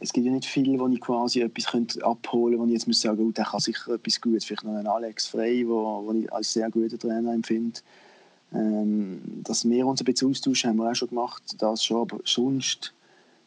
[0.00, 2.86] es gibt ja nicht viele, wo ich quasi etwas könnte abholen könnte, wo ich jetzt
[2.86, 4.44] muss sagen, oh, der kann sicher etwas gut.
[4.44, 7.80] Vielleicht noch einen Alex Frey, wo, wo ich als sehr guter Trainer empfinde.
[8.54, 12.18] Ähm, dass wir uns ein bisschen austauschen, haben wir auch schon gemacht, das schon, aber
[12.24, 12.94] sonst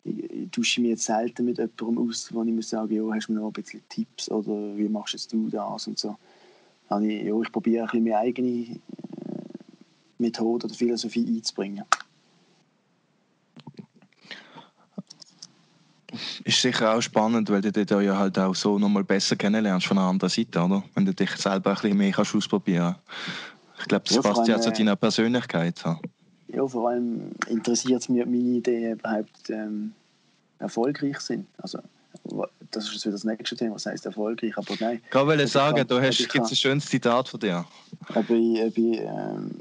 [0.03, 3.33] ich, tausche mich jetzt selten mit jemandem aus, wo ich muss sagen, ja, hast du
[3.33, 6.17] mir noch ein bisschen Tipps oder wie machst jetzt du das und so.
[6.89, 8.79] Also ich, ja, ich probiere ein bisschen meine eigene äh,
[10.17, 11.85] Methode oder Philosophie einzubringen.
[16.43, 19.87] Ist sicher auch spannend, weil du dich da ja halt auch so nochmal besser kennenlernst
[19.87, 20.83] von einer anderen Seite, oder?
[20.93, 22.95] Wenn du dich selber ein bisschen mehr kannst ausprobieren
[23.79, 25.77] Ich glaube, das ja, passt ja zu deiner Persönlichkeit.
[25.77, 25.97] So.
[26.53, 29.93] Ja, vor allem interessiert es mich, ob meine Ideen überhaupt ähm,
[30.59, 31.47] erfolgreich sind.
[31.57, 31.79] Also,
[32.71, 35.01] das ist wieder das nächste Thema, was heißt erfolgreich, aber nein.
[35.07, 37.65] Ich wollte sagen, du hast gibt ein schönes Zitat von dir.
[38.13, 39.51] Ob ich, ob ich, ähm,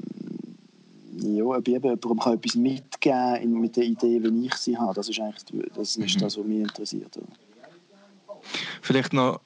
[1.17, 5.07] ja, ob ich jemandem etwas mitgeben kann mit der Idee, wie ich sie habe, das
[5.07, 6.19] ist eigentlich das, ist mhm.
[6.19, 7.19] das was mich interessiert.
[8.81, 9.39] Vielleicht noch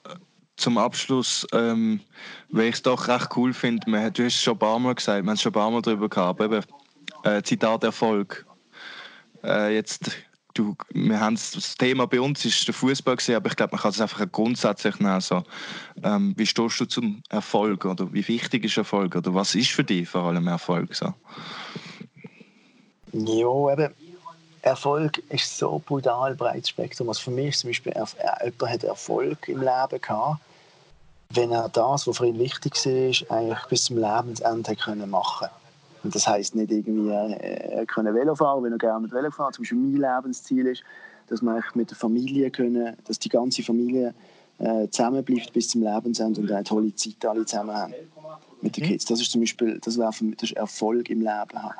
[0.56, 2.00] zum Abschluss, ähm,
[2.48, 5.22] weil ich es doch recht cool finde, du hast es schon ein paar Mal gesagt,
[5.22, 6.62] wir haben es schon ein paar Mal darüber gehabt, eben,
[7.26, 8.46] äh, Zitat Erfolg.
[9.42, 10.10] Äh, jetzt
[10.54, 13.82] du, wir haben das Thema bei uns ist der Fußball gesehen, aber ich glaube, man
[13.82, 15.20] kann es einfach grundsätzlich nehmen.
[15.20, 15.42] So,
[16.02, 19.84] ähm, wie stehst du zum Erfolg oder wie wichtig ist Erfolg oder was ist für
[19.84, 20.94] dich vor allem Erfolg?
[20.94, 21.12] So?
[23.12, 23.94] Ja, eben.
[24.62, 27.08] Erfolg ist so brutal breites Spektrum.
[27.08, 28.04] Also für mich ist zum Beispiel, äh,
[28.44, 30.40] jemand hat Erfolg im Leben gehabt,
[31.30, 35.48] wenn er das, was für ihn wichtig war, eigentlich bis zum Lebensende machen
[36.06, 39.52] und das heisst nicht irgendwie äh, können Velo fahren, wenn er gerne mit Velo fahren.
[39.52, 40.84] Zum Beispiel mein Lebensziel ist,
[41.26, 44.14] dass man mit der Familie können, dass die ganze Familie
[44.58, 47.94] äh, zusammenbleibt bis zum Lebensende und eine tolle Zeit alle zusammen haben
[48.62, 48.88] mit den mhm.
[48.88, 49.04] Kids.
[49.06, 51.28] Das ist zum Beispiel, das wäre das Erfolg im Leben
[51.62, 51.74] haben.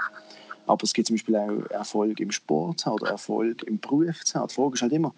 [0.67, 4.25] Aber es gibt zum Beispiel auch Erfolg im Sport oder Erfolg im Beruf.
[4.25, 5.15] Die Frage ist halt immer,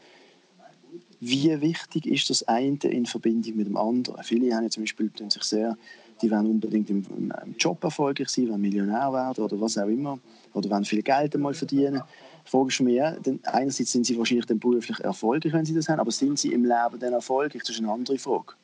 [1.20, 4.22] wie wichtig ist das eine in Verbindung mit dem anderen?
[4.22, 5.76] Viele haben ja zum Beispiel sich sehr
[6.22, 10.18] die wollen unbedingt im, im Job erfolgreich sein, wollen Millionär werden oder was auch immer.
[10.54, 12.02] Oder wollen viel Geld einmal verdienen.
[12.46, 15.88] Die Frage ist mir, denn einerseits sind sie wahrscheinlich dann beruflich erfolgreich, wenn sie das
[15.88, 17.62] haben, aber sind sie im Leben dann erfolgreich?
[17.62, 18.54] Das ist eine andere Frage.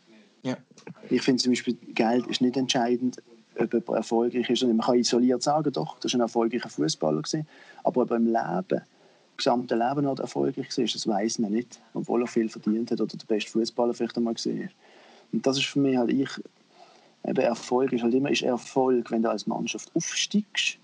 [0.42, 0.56] Ja.
[1.10, 3.22] Ich finde zum Beispiel, Geld ist nicht entscheidend,
[3.58, 4.62] ob jemand erfolgreich ist.
[4.62, 7.22] Man kann isoliert sagen, doch, das ist ein erfolgreicher Fußballer.
[7.82, 11.80] Aber ob er im Leben, im gesamten Leben noch erfolgreich ist, das weiß man nicht.
[11.94, 14.46] Obwohl er viel verdient hat oder der beste Fußballer vielleicht einmal ist.
[14.46, 16.28] Und das ist für mich halt, ich
[17.26, 20.78] eben Erfolg ist halt immer ist Erfolg, wenn du als Mannschaft aufsteigst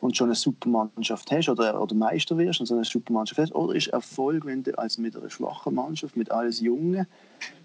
[0.00, 3.40] und schon eine super Mannschaft hast oder, oder Meister wirst und so eine super Mannschaft
[3.40, 7.06] hast, oder ist Erfolg, wenn du als mit einer schwachen Mannschaft, mit alles Jungen,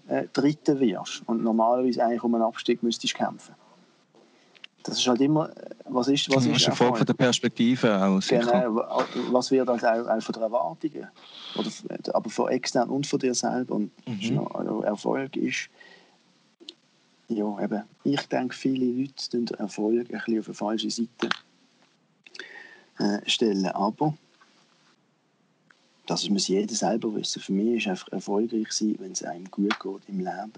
[0.06, 3.54] äh, Dritter wirst und normalerweise eigentlich um einen Abstieg müsstest kämpfen.
[4.84, 5.50] Das ist halt immer,
[5.86, 8.28] was ist, was ist, Erfolg von der Perspektive aus.
[8.28, 8.82] Genau,
[9.30, 11.08] was wird also auch, auch von den Erwartungen,
[11.56, 13.74] oder, aber von extern und von dir selber.
[13.74, 14.46] Und mhm.
[14.54, 15.68] also Erfolg ist
[17.28, 21.28] ja, eben, ich denke, viele Leute den Erfolg ein bisschen auf eine falsche Seite
[22.98, 23.66] äh, stellen.
[23.66, 24.14] Aber
[26.06, 27.42] das muss jeder selber wissen.
[27.42, 30.52] Für mich ist einfach erfolgreich sein, wenn es einem gut geht im Leben.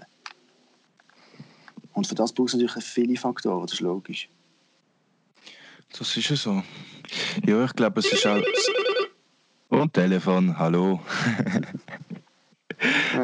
[1.93, 4.29] Und für das braucht es natürlich viele Faktoren, das ist logisch.
[5.97, 6.63] Das ist ja so.
[7.45, 8.41] Ja, ich glaube, es ist auch.
[9.67, 11.01] Und Telefon, hallo.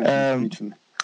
[0.03, 0.49] ähm,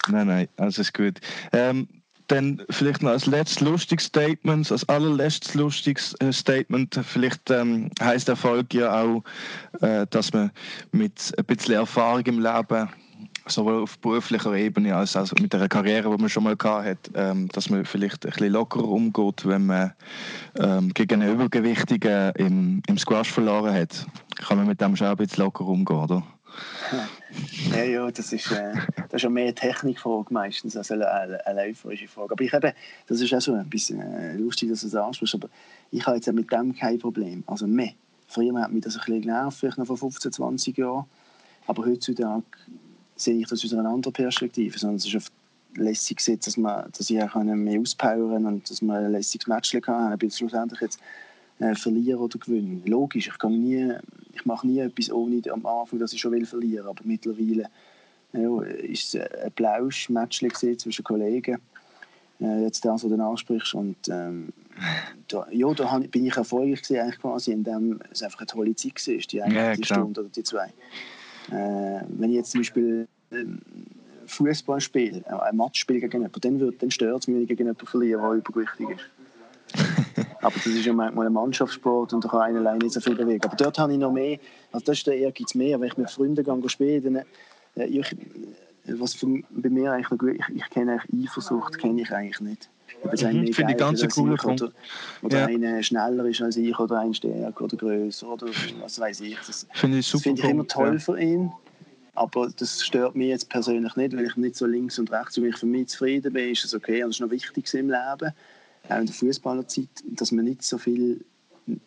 [0.08, 1.20] nein, nein, alles ist gut.
[1.52, 1.88] Ähm,
[2.28, 8.28] dann vielleicht noch als letztes lustiges Statement, als allerletztes lustiges äh, Statement, vielleicht ähm, heißt
[8.28, 9.22] Erfolg ja auch,
[9.80, 10.50] äh, dass man
[10.92, 12.88] mit ein bisschen Erfahrung im Leben,
[13.46, 17.10] sowohl auf beruflicher Ebene als auch mit der Karriere, die man schon mal gehabt hat,
[17.14, 19.92] ähm, dass man vielleicht ein bisschen lockerer umgeht, wenn man
[20.58, 24.06] ähm, gegen einen Übergewichtigen im, im Squash verloren hat.
[24.46, 26.22] Kann man mit dem schon ein bisschen locker umgehen, oder?
[27.70, 28.74] Ja, ja, das ist, äh,
[29.10, 32.32] das ist mehr eine Technikfrage meistens als eine, eine, läuferische Frage.
[32.32, 32.72] Aber ich eben,
[33.06, 35.48] das ist auch so ein bisschen äh, lustig, dass du das ansprichst, aber
[35.90, 37.42] ich habe jetzt mit dem kein Problem.
[37.46, 37.92] Also mehr.
[38.28, 41.04] Früher hat mich das ein bisschen genervt, vielleicht noch vor 15, 20 Jahren.
[41.66, 42.42] Aber heutzutage
[43.16, 44.78] sehe ich das aus einer anderen Perspektive.
[44.78, 45.32] Sondern es ist oft
[45.76, 50.16] lässig, dass, man, dass ich auch mehr auspowern und dass man ein lässiges Match kann.
[50.20, 51.00] Ich schlussendlich jetzt
[51.58, 52.82] äh, verlieren oder gewinnen.
[52.86, 53.92] Logisch, ich, kann nie,
[54.32, 57.68] ich mache nie etwas ohne am Anfang, dass ich schon will verlieren aber mittlerweile
[58.32, 61.58] ja, ist es ein blaues Match zwischen Kollegen.
[62.40, 63.74] Äh, jetzt das, was du ansprichst.
[63.74, 64.52] Und ähm,
[65.28, 69.06] da, ja, da bin ich erfolgreich gewesen, eigentlich quasi, indem es einfach eine tolle Zeit
[69.06, 70.72] war, die eine ja, die Stunde oder die zwei.
[71.50, 73.60] Äh, wenn ich jetzt zum Beispiel ähm,
[74.26, 77.48] Fußball spiele, äh, ein Match spiele gegen jemanden, dann, dann stört es mich, wenn ich
[77.48, 79.04] gegen jemanden verliere, der übergewichtig ist.
[80.44, 83.14] Aber das ist ja manchmal ein Mannschaftssport und da kann einer alleine nicht so viel
[83.14, 83.42] bewegen.
[83.42, 84.38] Aber dort habe ich noch mehr,
[84.72, 85.80] also das ist der Ehrgeiz mehr.
[85.80, 87.24] Wenn ich mit Freunden gehe spielen, dann,
[87.76, 88.14] äh, ich,
[88.86, 92.40] was für, bei mir eigentlich noch gut, ich, ich kenne eigentlich Eifersucht, kenne ich eigentlich
[92.40, 92.68] nicht.
[93.04, 94.32] Mhm, Finde ich ganz cool.
[94.32, 94.70] Oder,
[95.22, 95.46] oder ja.
[95.46, 98.46] einer schneller ist als ich oder ein stärker oder größer oder
[98.80, 99.38] was weiß ich.
[99.46, 100.98] Das finde ich, super das find ich immer toll ja.
[100.98, 101.52] für ihn.
[102.14, 105.48] Aber das stört mich jetzt persönlich nicht, weil ich nicht so links und rechts, wenn
[105.48, 107.02] ich für mich zufrieden bin, ist es okay.
[107.02, 108.32] Und das ist noch wichtig im Leben
[108.88, 111.24] auch in der Fußballerzeit, dass man nicht so viel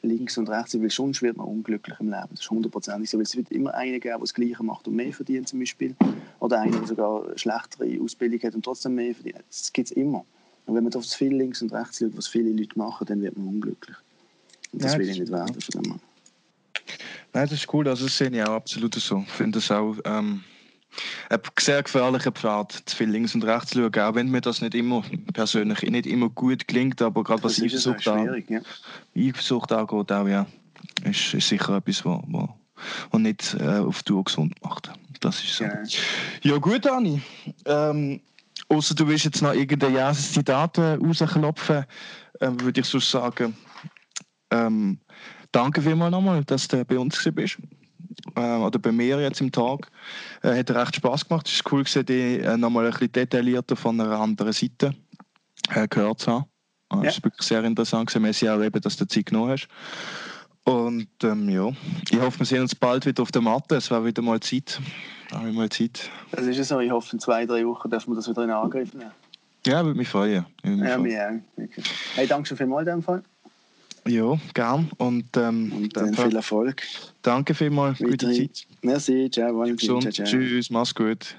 [0.02, 2.28] links und rechts, weil sonst wird man unglücklich im Leben.
[2.32, 4.96] Das ist hundertprozentig so, weil es wird immer einen geben, der das Gleiche macht und
[4.96, 5.96] mehr verdient zum Beispiel.
[6.40, 9.44] Oder einer, der sogar eine schlechtere Ausbildung hat und trotzdem mehr verdient.
[9.50, 10.26] Das gibt es immer.
[10.66, 13.38] Und wenn man auf viel links und rechts schaut, was viele Leute machen, dann wird
[13.38, 13.96] man unglücklich.
[14.74, 16.00] Und das ja, will ich nicht werden von dem Mann.
[17.34, 19.20] Nein, das ist cool, also das sehe ich auch absolut so.
[19.20, 19.96] Ich finde das auch...
[20.06, 20.44] Ähm
[21.30, 24.62] ein sehr gefährlicher Pfad, zu viel links und rechts zu schauen, auch wenn mir das
[24.62, 28.62] nicht immer persönlich nicht immer gut klingt, aber gerade was Eifersucht, an, ja.
[29.16, 30.46] Eifersucht angeht, auch, ja,
[31.04, 32.50] ist, ist sicher etwas, was, was,
[33.12, 34.92] was nicht äh, auf Tour gesund macht.
[35.20, 35.64] Das ist so.
[35.64, 35.84] Ja,
[36.44, 37.22] ja gut, Anni.
[37.66, 38.22] Ähm,
[38.70, 41.86] Außer du willst jetzt noch irgendein jähes Zitat äh, rausklopfen,
[42.40, 43.56] äh, würde ich so sagen,
[44.52, 45.00] ähm,
[45.52, 47.58] danke vielmals nochmal, dass du bei uns bist
[48.36, 49.92] äh, oder bei mir jetzt im Tag,
[50.44, 51.48] äh, hat recht Spaß gemacht.
[51.48, 54.94] Es ist cool gewesen, die äh, nochmal ein bisschen detaillierter von einer anderen Seite
[55.70, 56.46] äh, gehört zu haben.
[56.90, 57.10] Es ja.
[57.10, 58.22] ist wirklich sehr interessant gewesen.
[58.22, 59.68] Messi auch eben, dass du Zeit genommen hast.
[60.64, 61.70] Und ähm, ja,
[62.10, 63.76] ich hoffe, wir sehen uns bald wieder auf der Matte.
[63.76, 64.82] Es war wieder mal Zeit.
[65.32, 66.10] Habe mal Zeit.
[66.32, 66.80] Das ist es so.
[66.80, 69.12] Ich hoffe, in zwei, drei Wochen dürfen wir das wieder in Angriff nehmen.
[69.66, 70.46] Ja, würde mich freuen.
[70.64, 71.64] Würde mich ja, mich auch.
[71.64, 71.84] Okay.
[72.16, 73.24] Hey, danke schon vielmals in dem Fall.
[74.10, 74.90] Ja, gern.
[74.98, 76.82] Und, ähm, und dann viel Erfolg.
[77.22, 78.00] Danke vielmals.
[78.00, 78.68] Gute Zeit.
[78.82, 79.30] Merci.
[79.32, 79.66] Ciao.
[79.76, 80.26] Ciao, ciao.
[80.26, 80.70] Tschüss.
[80.70, 81.36] Mach's gut.